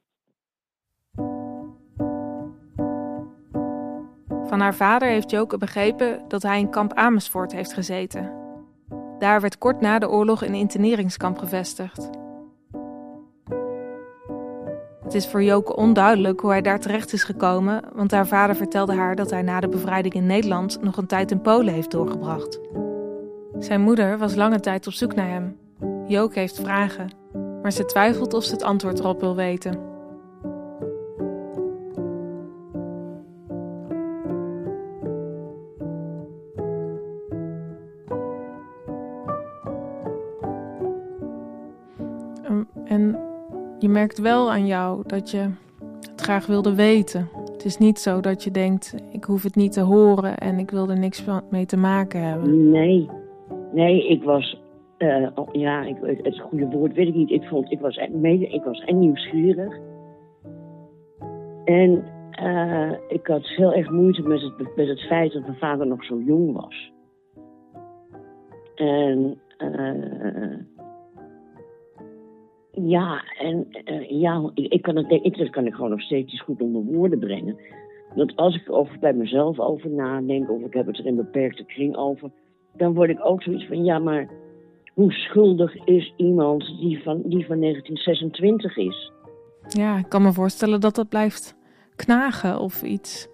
Van 4.48 4.60
haar 4.60 4.76
vader 4.76 5.08
heeft 5.08 5.32
Joke 5.32 5.58
begrepen 5.58 6.22
dat 6.28 6.44
hij 6.44 6.60
in 6.60 6.70
kamp 6.70 6.94
Amersfoort 6.94 7.52
heeft 7.52 7.74
gezeten. 7.74 8.32
Daar 9.20 9.42
werd 9.42 9.58
kort 9.58 9.82
na 9.82 10.00
de 10.00 10.10
oorlog 10.10 10.46
een 10.46 10.54
interneringskamp 10.54 11.38
gevestigd. 11.38 12.10
Het 15.04 15.14
is 15.14 15.28
voor 15.28 15.44
Joke 15.44 15.76
onduidelijk 15.76 16.40
hoe 16.40 16.50
hij 16.50 16.62
daar 16.62 16.80
terecht 16.80 17.14
is 17.14 17.24
gekomen, 17.24 17.84
want 17.94 18.12
haar 18.12 18.28
vader 18.28 18.56
vertelde 18.56 18.94
haar 18.94 19.16
dat 19.16 19.30
hij 19.30 19.42
na 19.42 19.60
de 19.60 19.70
bevrijding 19.70 20.14
in 20.14 20.26
Nederland 20.26 20.82
nog 20.82 20.98
een 20.98 21.08
tijd 21.08 21.32
in 21.32 21.42
Polen 21.42 21.74
heeft 21.74 21.92
doorgebracht. 21.92 22.60
Zijn 23.60 23.82
moeder 23.82 24.18
was 24.18 24.36
lange 24.36 24.60
tijd 24.60 24.88
op 24.88 24.94
zoek 24.94 25.16
naar 25.16 25.30
hem. 25.30 25.58
Joke 26.08 26.40
heeft 26.40 26.60
vragen 26.60 27.10
maar 27.62 27.72
ze 27.72 27.86
twijfelt 27.86 28.34
of 28.34 28.44
ze 28.44 28.54
het 28.54 28.64
antwoord 28.64 29.00
erop 29.00 29.20
wil 29.20 29.36
weten. 29.36 29.80
Ehm, 42.44 42.64
en 42.86 43.20
je 43.80 43.90
merkt 43.90 44.20
wel 44.20 44.52
aan 44.52 44.66
jou 44.66 45.04
dat 45.06 45.32
je 45.32 45.50
het 46.12 46.22
graag 46.22 46.46
wilde 46.46 46.76
weten. 46.76 47.30
Het 47.52 47.66
is 47.66 47.78
niet 47.78 48.00
zo 48.00 48.20
dat 48.20 48.44
je 48.44 48.52
denkt: 48.52 48.96
ik 49.12 49.24
hoef 49.24 49.44
het 49.44 49.56
niet 49.56 49.72
te 49.72 49.82
horen 49.82 50.38
en 50.38 50.60
ik 50.60 50.72
wil 50.72 50.90
er 50.90 51.00
niks 51.00 51.24
mee 51.50 51.66
te 51.66 51.78
maken 51.78 52.22
hebben. 52.22 52.70
Nee, 52.70 53.10
nee, 53.74 54.08
ik 54.08 54.24
was 54.24 54.58
uh, 54.98 55.28
ja, 55.52 55.84
ik, 55.84 55.98
het 56.24 56.40
goede 56.40 56.68
woord 56.68 56.94
weet 56.94 57.08
ik 57.08 57.16
niet. 57.16 57.30
Ik, 57.30 57.44
vond, 57.44 57.72
ik, 57.72 57.80
was, 57.80 58.08
mede, 58.12 58.48
ik 58.48 58.64
was 58.64 58.80
en 58.80 59.00
nieuwsgierig. 59.00 59.80
En 61.66 62.04
uh, 62.42 62.92
ik 63.08 63.28
had 63.28 63.48
heel 63.48 63.74
erg 63.74 63.90
moeite 63.90 64.22
met 64.22 64.42
het, 64.42 64.76
met 64.76 64.88
het 64.88 65.02
feit 65.02 65.34
dat 65.34 65.42
mijn 65.42 65.58
vader 65.58 65.88
nog 65.88 66.06
zo 66.06 66.22
jong 66.22 66.54
was. 66.54 66.92
En 68.76 69.40
uh, 69.58 70.58
ja, 72.72 73.24
en 73.40 73.68
ja, 74.08 74.52
ik, 74.54 74.82
kan 74.82 74.96
het, 74.96 75.12
ik, 75.12 75.38
dat 75.38 75.50
kan 75.50 75.66
ik 75.66 75.74
gewoon 75.74 75.90
nog 75.90 76.02
steeds 76.02 76.42
goed 76.42 76.62
onder 76.62 76.84
woorden 76.84 77.20
brengen. 77.20 77.58
Dat 78.16 78.36
als 78.36 78.56
ik 78.56 78.68
er 78.68 78.98
bij 79.00 79.14
mezelf 79.14 79.60
over 79.60 79.90
nadenk, 79.90 80.52
of 80.52 80.62
ik 80.62 80.74
heb 80.74 80.86
het 80.86 80.98
er 80.98 81.06
in 81.06 81.16
beperkte 81.16 81.66
kring 81.66 81.96
over, 81.96 82.32
dan 82.76 82.94
word 82.94 83.10
ik 83.10 83.26
ook 83.26 83.44
zoiets 83.44 83.68
van, 83.68 83.84
ja, 83.84 84.00
maar 84.00 84.30
hoe 84.98 85.12
schuldig 85.12 85.76
is 85.86 86.14
iemand 86.16 86.66
die 86.80 87.04
van, 87.04 87.22
die 87.26 87.46
van 87.46 87.60
1926 87.60 88.78
is? 88.78 89.12
Ja, 89.68 89.98
ik 89.98 90.10
kan 90.10 90.22
me 90.22 90.34
voorstellen 90.34 90.82
dat 90.82 90.96
dat 90.96 91.10
blijft 91.10 91.58
knagen 91.96 92.60
of 92.60 92.84
iets. 92.84 93.30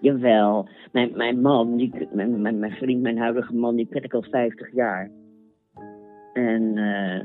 Jawel, 0.00 0.68
mijn, 0.92 1.10
mijn 1.16 1.40
man, 1.40 1.76
die, 1.76 2.08
mijn, 2.12 2.40
mijn, 2.42 2.58
mijn 2.58 2.72
vriend, 2.72 3.02
mijn 3.02 3.18
huidige 3.18 3.54
man, 3.54 3.76
die 3.76 3.86
ken 3.86 4.02
ik 4.02 4.14
al 4.14 4.22
50 4.22 4.72
jaar. 4.72 5.10
En 6.32 6.62
uh, 6.76 7.22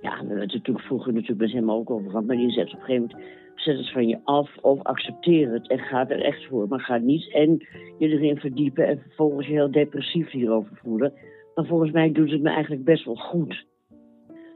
ja, 0.00 0.10
we 0.10 0.26
hebben 0.26 0.40
het 0.40 0.52
natuurlijk 0.52 0.86
vroeger 0.86 1.12
natuurlijk 1.12 1.40
met 1.40 1.52
hem 1.52 1.70
ook 1.70 1.90
over 1.90 2.10
gehad. 2.10 2.26
Maar 2.26 2.36
die 2.36 2.50
zegt 2.50 2.72
op 2.72 2.78
een 2.78 2.84
gegeven 2.84 3.08
moment, 3.10 3.28
zet 3.54 3.76
het 3.76 3.92
van 3.92 4.08
je 4.08 4.18
af 4.24 4.56
of 4.60 4.82
accepteer 4.82 5.52
het 5.52 5.68
en 5.68 5.78
ga 5.78 6.08
er 6.08 6.22
echt 6.22 6.46
voor. 6.46 6.68
Maar 6.68 6.80
ga 6.80 6.96
niet 6.96 7.32
en 7.32 7.66
je 7.98 8.08
erin 8.08 8.36
verdiepen 8.36 8.86
en 8.86 8.98
vervolgens 8.98 9.46
je 9.46 9.52
heel 9.52 9.70
depressief 9.70 10.30
hierover 10.30 10.80
voelen. 10.82 11.12
Maar 11.54 11.66
volgens 11.66 11.90
mij 11.90 12.12
doet 12.12 12.30
het 12.30 12.42
me 12.42 12.50
eigenlijk 12.50 12.84
best 12.84 13.04
wel 13.04 13.14
goed. 13.14 13.66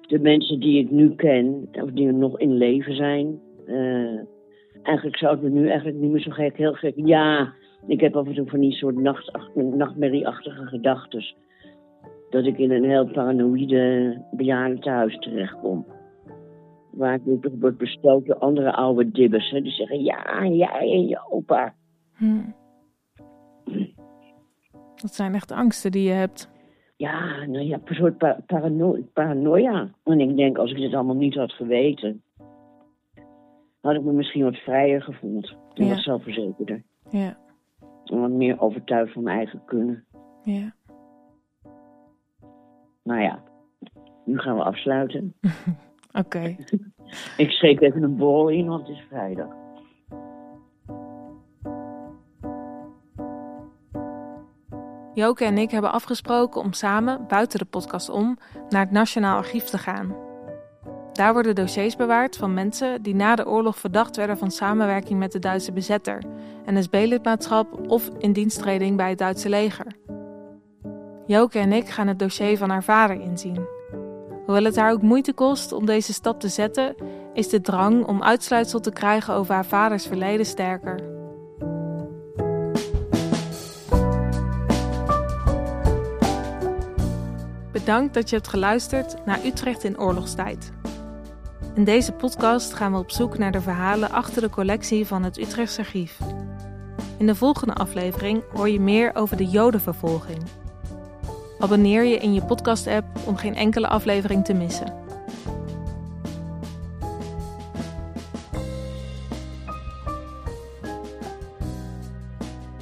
De 0.01 0.19
mensen 0.19 0.61
die 0.61 0.79
ik 0.79 0.91
nu 0.91 1.15
ken, 1.15 1.69
of 1.73 1.91
die 1.91 2.13
nog 2.13 2.39
in 2.39 2.57
leven 2.57 2.97
zijn, 2.97 3.41
uh, 3.67 4.21
eigenlijk 4.83 5.17
zou 5.17 5.33
het 5.33 5.43
me 5.43 5.49
nu 5.49 5.69
eigenlijk 5.69 5.99
niet 5.99 6.11
meer 6.11 6.21
zo 6.21 6.31
gek, 6.31 6.57
heel 6.57 6.73
gek. 6.73 6.93
Ja, 6.97 7.53
ik 7.87 8.01
heb 8.01 8.17
af 8.17 8.27
en 8.27 8.35
toe 8.35 8.49
van 8.49 8.61
die 8.61 8.73
soort 8.73 8.97
nacht, 8.97 9.33
nachtmerrieachtige 9.55 10.67
gedachten. 10.67 11.25
Dat 12.31 12.45
ik 12.45 12.59
in 12.59 12.71
een 12.71 12.85
heel 12.85 13.07
paranoïde 13.07 14.23
bejaardentehuis 14.31 15.19
terechtkom. 15.19 15.87
Waar 16.91 17.15
ik 17.15 17.25
nu 17.25 17.39
toch 17.41 17.53
word 17.61 17.79
bestookt 17.79 18.27
door 18.27 18.39
andere 18.39 18.73
oude 18.73 19.11
dibbers. 19.11 19.51
Die 19.51 19.71
zeggen, 19.71 20.03
ja, 20.03 20.47
jij 20.47 20.93
en 20.93 21.07
je 21.07 21.31
opa. 21.31 21.75
Hm. 22.17 22.43
Dat 24.95 25.15
zijn 25.15 25.35
echt 25.35 25.53
angsten 25.53 25.91
die 25.91 26.03
je 26.03 26.13
hebt. 26.13 26.53
Ja, 27.05 27.45
nou 27.47 27.65
ja, 27.65 27.81
een 27.85 27.95
soort 27.95 28.19
parano 28.47 28.99
paranoia. 29.13 29.91
En 30.05 30.21
ik 30.21 30.37
denk, 30.37 30.59
als 30.59 30.71
ik 30.71 30.77
dit 30.77 30.95
allemaal 30.95 31.15
niet 31.15 31.35
had 31.35 31.53
geweten 31.53 32.23
had 33.85 33.95
ik 33.95 34.03
me 34.03 34.13
misschien 34.13 34.45
wat 34.45 34.57
vrijer 34.57 35.03
gevoeld. 35.03 35.57
En 35.75 35.89
wat 35.89 35.99
zelfverzekerder. 35.99 36.83
Ja. 37.11 37.37
En 38.05 38.21
wat 38.21 38.31
meer 38.31 38.61
overtuigd 38.61 39.13
van 39.13 39.23
mijn 39.23 39.37
eigen 39.37 39.63
kunnen. 39.65 40.05
Ja. 40.43 40.75
Nou 43.03 43.21
ja, 43.21 43.43
nu 44.25 44.39
gaan 44.39 44.57
we 44.57 44.63
afsluiten. 44.63 45.35
Oké. 46.23 46.57
ik 47.37 47.51
schreef 47.51 47.81
even 47.81 48.03
een 48.03 48.17
borrel 48.17 48.49
in, 48.49 48.67
want 48.67 48.87
het 48.87 48.97
is 48.97 49.05
vrijdag. 49.09 49.64
Joke 55.25 55.45
en 55.45 55.59
ik 55.59 55.71
hebben 55.71 55.93
afgesproken 55.93 56.61
om 56.61 56.73
samen, 56.73 57.25
buiten 57.29 57.59
de 57.59 57.65
podcast 57.65 58.09
om, 58.09 58.39
naar 58.69 58.81
het 58.81 58.91
Nationaal 58.91 59.37
Archief 59.37 59.65
te 59.65 59.79
gaan. 59.79 60.17
Daar 61.13 61.33
worden 61.33 61.55
dossiers 61.55 61.97
bewaard 61.97 62.37
van 62.37 62.55
mensen 62.55 63.03
die 63.03 63.15
na 63.15 63.37
de 63.37 63.47
oorlog 63.47 63.79
verdacht 63.79 64.17
werden 64.17 64.39
van 64.39 64.51
samenwerking 64.51 65.19
met 65.19 65.33
de 65.33 65.39
Duitse 65.39 65.73
bezetter, 65.73 66.23
NSB-lidmaatschap 66.65 67.91
of 67.91 68.11
in 68.19 68.33
diensttreding 68.33 68.97
bij 68.97 69.09
het 69.09 69.19
Duitse 69.19 69.49
leger. 69.49 69.87
Joke 71.27 71.59
en 71.59 71.73
ik 71.73 71.89
gaan 71.89 72.09
het 72.09 72.19
dossier 72.19 72.59
van 72.59 72.71
haar 72.71 72.85
vader 72.85 73.21
inzien. 73.21 73.67
Hoewel 74.47 74.65
het 74.65 74.77
haar 74.77 74.93
ook 74.93 75.03
moeite 75.03 75.33
kost 75.33 75.73
om 75.73 75.87
deze 75.87 76.13
stap 76.13 76.41
te 76.41 76.49
zetten, 76.49 76.95
is 77.35 77.49
de 77.49 77.61
drang 77.61 78.07
om 78.07 78.23
uitsluitsel 78.23 78.81
te 78.81 78.93
krijgen 78.93 79.35
over 79.35 79.55
haar 79.55 79.67
vaders 79.67 80.07
verleden 80.07 80.47
sterker. 80.47 81.14
Bedankt 87.85 88.15
dat 88.15 88.29
je 88.29 88.37
hebt 88.37 88.49
geluisterd 88.49 89.17
naar 89.25 89.45
Utrecht 89.45 89.85
in 89.85 89.99
oorlogstijd. 89.99 90.73
In 91.75 91.85
deze 91.85 92.13
podcast 92.13 92.75
gaan 92.75 92.93
we 92.93 92.99
op 92.99 93.11
zoek 93.11 93.39
naar 93.39 93.53
de 93.53 93.61
verhalen 93.61 94.11
achter 94.11 94.43
de 94.43 94.51
collectie 94.51 95.07
van 95.07 95.23
het 95.23 95.39
Utrechtse 95.39 95.81
Archief. 95.81 96.19
In 97.19 97.27
de 97.27 97.35
volgende 97.35 97.75
aflevering 97.75 98.43
hoor 98.53 98.69
je 98.69 98.81
meer 98.81 99.15
over 99.15 99.37
de 99.37 99.47
Jodenvervolging. 99.47 100.43
Abonneer 101.59 102.05
je 102.05 102.19
in 102.19 102.35
je 102.35 102.45
podcast-app 102.45 103.07
om 103.27 103.37
geen 103.37 103.55
enkele 103.55 103.89
aflevering 103.89 104.45
te 104.45 104.55
missen. 104.55 104.95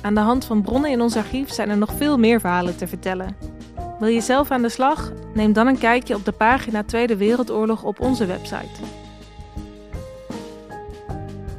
Aan 0.00 0.14
de 0.14 0.20
hand 0.20 0.44
van 0.44 0.62
bronnen 0.62 0.90
in 0.90 1.00
ons 1.00 1.16
archief 1.16 1.52
zijn 1.52 1.70
er 1.70 1.78
nog 1.78 1.92
veel 1.92 2.18
meer 2.18 2.40
verhalen 2.40 2.76
te 2.76 2.86
vertellen. 2.86 3.51
Wil 3.98 4.08
je 4.08 4.20
zelf 4.20 4.50
aan 4.50 4.62
de 4.62 4.68
slag? 4.68 5.12
Neem 5.34 5.52
dan 5.52 5.66
een 5.66 5.78
kijkje 5.78 6.14
op 6.14 6.24
de 6.24 6.32
pagina 6.32 6.82
Tweede 6.82 7.16
Wereldoorlog 7.16 7.82
op 7.82 8.00
onze 8.00 8.26
website. 8.26 8.80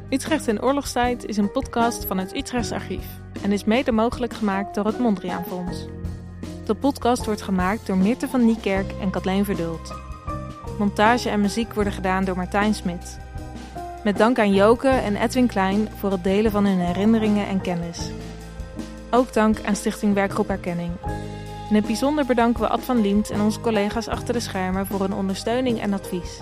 Utrecht 0.09 0.47
in 0.47 0.61
oorlogstijd 0.61 1.25
is 1.25 1.37
een 1.37 1.51
podcast 1.51 2.05
van 2.05 2.17
het 2.17 2.35
Utrechts 2.35 2.71
Archief 2.71 3.05
en 3.41 3.51
is 3.51 3.63
mede 3.63 3.91
mogelijk 3.91 4.33
gemaakt 4.33 4.75
door 4.75 4.85
het 4.85 4.99
Mondriaan 4.99 5.45
Fonds. 5.45 5.85
De 6.65 6.73
podcast 6.75 7.25
wordt 7.25 7.41
gemaakt 7.41 7.87
door 7.87 7.97
Mirte 7.97 8.27
van 8.27 8.45
Niekerk 8.45 8.91
en 9.01 9.09
Kathleen 9.09 9.45
Verdult. 9.45 9.93
Montage 10.79 11.29
en 11.29 11.41
muziek 11.41 11.73
worden 11.73 11.93
gedaan 11.93 12.25
door 12.25 12.35
Martijn 12.35 12.73
Smit. 12.73 13.19
Met 14.03 14.17
dank 14.17 14.39
aan 14.39 14.53
Joke 14.53 14.87
en 14.87 15.15
Edwin 15.15 15.47
Klein 15.47 15.89
voor 15.95 16.11
het 16.11 16.23
delen 16.23 16.51
van 16.51 16.65
hun 16.65 16.79
herinneringen 16.79 17.47
en 17.47 17.61
kennis. 17.61 18.09
Ook 19.11 19.33
dank 19.33 19.57
aan 19.65 19.75
Stichting 19.75 20.13
Werkgroep 20.13 20.49
Erkenning. 20.49 20.91
In 21.73 21.79
het 21.79 21.87
bijzonder 21.87 22.25
bedanken 22.25 22.61
we 22.61 22.67
Ad 22.67 22.81
van 22.81 23.01
Liemt 23.01 23.29
en 23.29 23.41
onze 23.41 23.59
collega's 23.59 24.07
achter 24.07 24.33
de 24.33 24.39
schermen 24.39 24.85
voor 24.85 24.99
hun 24.99 25.13
ondersteuning 25.13 25.81
en 25.81 25.93
advies. 25.93 26.39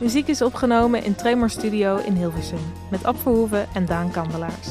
Muziek 0.00 0.28
is 0.28 0.42
opgenomen 0.42 1.04
in 1.04 1.14
Tremor 1.14 1.50
Studio 1.50 1.96
in 1.96 2.12
Hilversum 2.12 2.72
met 2.90 3.04
Ab 3.04 3.16
Verhoeven 3.16 3.68
en 3.74 3.86
Daan 3.86 4.10
Kandelaars. 4.10 4.68